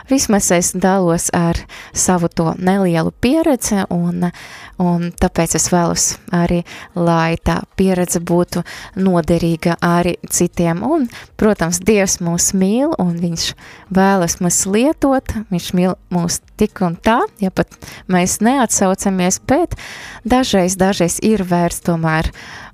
Vismaz 0.10 0.50
es 0.56 0.72
dalos 0.74 1.30
ar 1.34 1.58
savu 1.94 2.30
to 2.30 2.54
nelielu 2.58 3.14
pieredzi, 3.24 3.84
un, 3.94 4.30
un 4.82 5.10
tāpēc 5.20 5.56
es 5.60 5.70
vēlos 5.74 6.08
arī, 6.34 6.62
lai 6.96 7.36
tā 7.42 7.60
pieredze 7.80 8.22
būtu 8.24 8.64
noderīga 9.00 9.78
arī 9.84 10.16
citiem. 10.30 10.84
Un, 10.86 11.08
protams, 11.40 11.82
Dievs 11.84 12.20
mūs 12.24 12.52
mīl, 12.58 12.94
un 13.02 13.16
Viņš 13.24 13.48
vēlas 13.94 14.40
mūs 14.44 14.64
lietot, 14.70 15.36
Viņš 15.54 15.72
mīl 15.78 15.96
mūs 16.14 16.42
tik 16.60 16.84
un 16.86 16.98
tā, 17.00 17.22
ja 17.42 17.52
pat 17.54 17.72
mēs 18.12 18.40
neatsaucamies, 18.44 19.40
bet 19.48 19.78
dažreiz, 20.28 20.78
dažreiz 20.80 21.20
ir 21.24 21.46
vērts 21.48 21.84
tomēr 21.88 22.30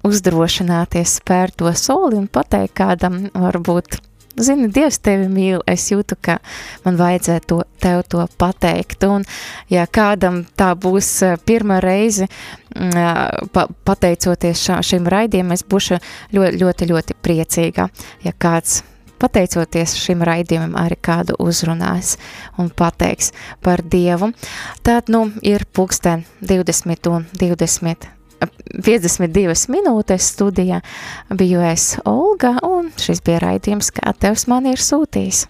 uzdrošināties 0.07 1.19
spērt 1.19 1.59
to 1.59 1.71
soli 1.75 2.19
un 2.19 2.29
pateikt 2.31 2.77
kādam 2.79 3.25
varbūt 3.35 3.99
Zini, 4.39 4.69
Dievs 4.71 4.99
tevi 5.03 5.27
mīl, 5.31 5.59
es 5.67 5.89
jūtu, 5.91 6.15
ka 6.21 6.37
man 6.85 6.99
vajadzētu 6.99 7.47
to, 7.49 7.57
tev 7.83 8.03
to 8.07 8.25
pateikt. 8.39 9.03
Un, 9.07 9.25
ja 9.71 9.85
kādam 9.87 10.43
tā 10.59 10.71
būs 10.79 11.09
eh, 11.27 11.35
pirmā 11.45 11.79
reize, 11.83 12.29
mm, 12.75 12.93
eh, 12.93 13.23
pa, 13.53 13.65
pateicoties 13.87 14.63
šā, 14.67 14.79
šim 14.85 15.09
raidījumam, 15.11 15.57
es 15.57 15.65
būšu 15.67 15.99
ļoti, 16.35 16.61
ļoti, 16.63 16.89
ļoti 16.93 17.17
priecīga, 17.23 17.89
ja 18.23 18.35
kāds 18.35 18.83
pateicoties 19.19 19.97
šim 19.99 20.23
raidījumam, 20.23 20.77
arī 20.79 20.95
kādu 21.03 21.35
uzrunās 21.43 22.15
un 22.59 22.71
pateiks 22.71 23.33
par 23.65 23.83
Dievu. 23.83 24.31
Tad, 24.87 25.11
nu, 25.11 25.27
ir 25.43 25.67
pulksten 25.75 26.23
20 26.39 27.11
un 27.11 27.27
20 27.35 28.18
52 28.85 29.69
minūtes 29.73 30.31
studijā 30.33 30.81
biju 31.29 31.63
es 31.69 31.93
Olga, 32.09 32.55
un 32.65 32.91
šis 32.99 33.23
bija 33.25 33.43
raidījums, 33.45 33.91
kā 33.95 34.13
tevs 34.17 34.47
man 34.51 34.69
ir 34.69 34.81
sūtījis. 34.81 35.45